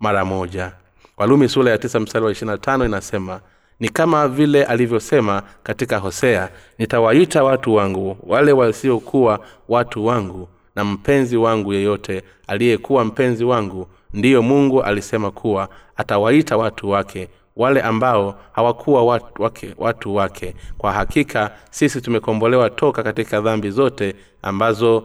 mara 0.00 0.24
moja. 0.24 0.72
Walumi 1.16 1.48
sura 1.48 1.70
ya 1.70 1.78
tisa 1.78 2.00
mstari 2.00 2.24
wa 2.24 2.32
ishirina 2.32 2.58
tano 2.58 2.84
inasema 2.84 3.40
ni 3.80 3.88
kama 3.88 4.28
vile 4.28 4.64
alivyosema 4.64 5.42
katika 5.62 5.98
hosea 5.98 6.48
nitawaita 6.78 7.44
watu 7.44 7.74
wangu 7.74 8.16
wale 8.22 8.52
wasiokuwa 8.52 9.40
watu 9.68 10.06
wangu 10.06 10.48
na 10.74 10.84
mpenzi 10.84 11.36
wangu 11.36 11.72
yeyote 11.72 12.22
aliyekuwa 12.46 13.04
mpenzi 13.04 13.44
wangu 13.44 13.86
ndiyo 14.12 14.42
mungu 14.42 14.82
alisema 14.82 15.30
kuwa 15.30 15.68
atawaita 15.96 16.56
watu 16.56 16.90
wake 16.90 17.28
wale 17.56 17.82
ambao 17.82 18.38
hawakuwa 18.52 19.04
watu 19.04 19.42
wake, 19.42 19.74
watu 19.78 20.14
wake. 20.14 20.54
Kwa 20.78 20.92
hakika 20.92 21.50
sisi 21.70 22.00
tumekombolewa 22.00 22.70
toka 22.70 23.02
katika 23.02 23.40
dhambi 23.40 23.70
zote 23.70 24.14
ambazo 24.42 25.04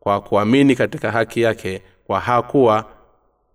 kwa 0.00 0.20
kuamini 0.20 0.76
katika 0.76 1.10
haki 1.12 1.40
yake 1.40 1.82
kwa 2.06 2.20
hakuwa 2.20 2.84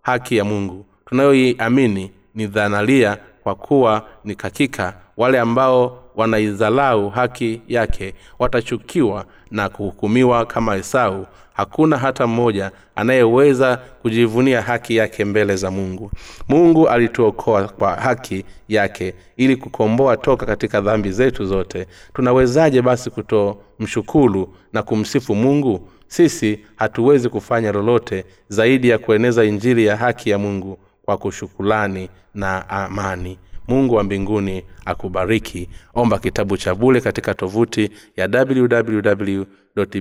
haki 0.01 0.37
ya 0.37 0.43
mungu. 0.45 0.85
Tunayoiamini 1.05 2.11
ni 2.35 2.47
dhanalia 2.47 3.17
kwa 3.43 3.55
kuwa 3.55 4.05
ni 4.23 4.35
hakika 4.41 4.93
wale 5.17 5.39
ambao 5.39 6.02
wanaizalau 6.15 7.09
haki 7.09 7.61
yake 7.67 8.13
watachukiwa 8.39 9.25
na 9.51 9.69
kuhukumiwa 9.69 10.45
kama 10.45 10.75
esau. 10.75 11.25
Hakuna 11.53 11.97
hata 11.97 12.27
mmoja 12.27 12.71
anayeweza 12.95 13.77
kujivunia 14.01 14.61
haki 14.61 14.95
yake 14.95 15.25
mbele 15.25 15.55
za 15.55 15.71
mungu. 15.71 16.11
Mungu 16.47 16.89
alituokoa 16.89 17.63
kwa 17.67 17.95
haki 17.95 18.45
yake 18.69 19.13
ili 19.37 19.55
kukomboa 19.55 20.17
toka 20.17 20.45
katika 20.45 20.81
dhambi 20.81 21.11
zetu 21.11 21.45
zote. 21.45 21.87
Tunawezaje 22.13 22.81
basi 22.81 23.09
kutomshukuru 23.09 24.55
na 24.73 24.83
kumsifu 24.83 25.35
mungu? 25.35 25.89
Sisi 26.07 26.59
hatuwezi 26.75 27.29
kufanya 27.29 27.71
lolote 27.71 28.25
zaidi 28.47 28.89
ya 28.89 28.97
kueneza 28.97 29.43
injili 29.43 29.85
ya 29.85 29.97
haki 29.97 30.29
ya 30.29 30.37
mungu 30.37 30.77
kwa 31.05 31.17
kushukulani 31.17 32.09
na 32.33 32.69
amani 32.69 33.37
mungu 33.67 33.95
wa 33.95 34.03
mbinguni 34.03 34.63
akubariki. 34.85 35.69
Omba 35.93 36.19
kitabu 36.19 36.57
cha 36.57 36.75
bule 36.75 37.01
katika 37.01 37.33
tovuti 37.33 37.89
ya 38.17 38.27
www 38.27 39.43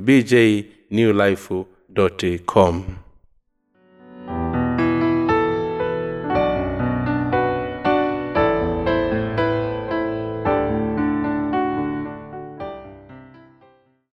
bj 0.01 0.35
newlife 0.91 1.65
com 2.47 2.85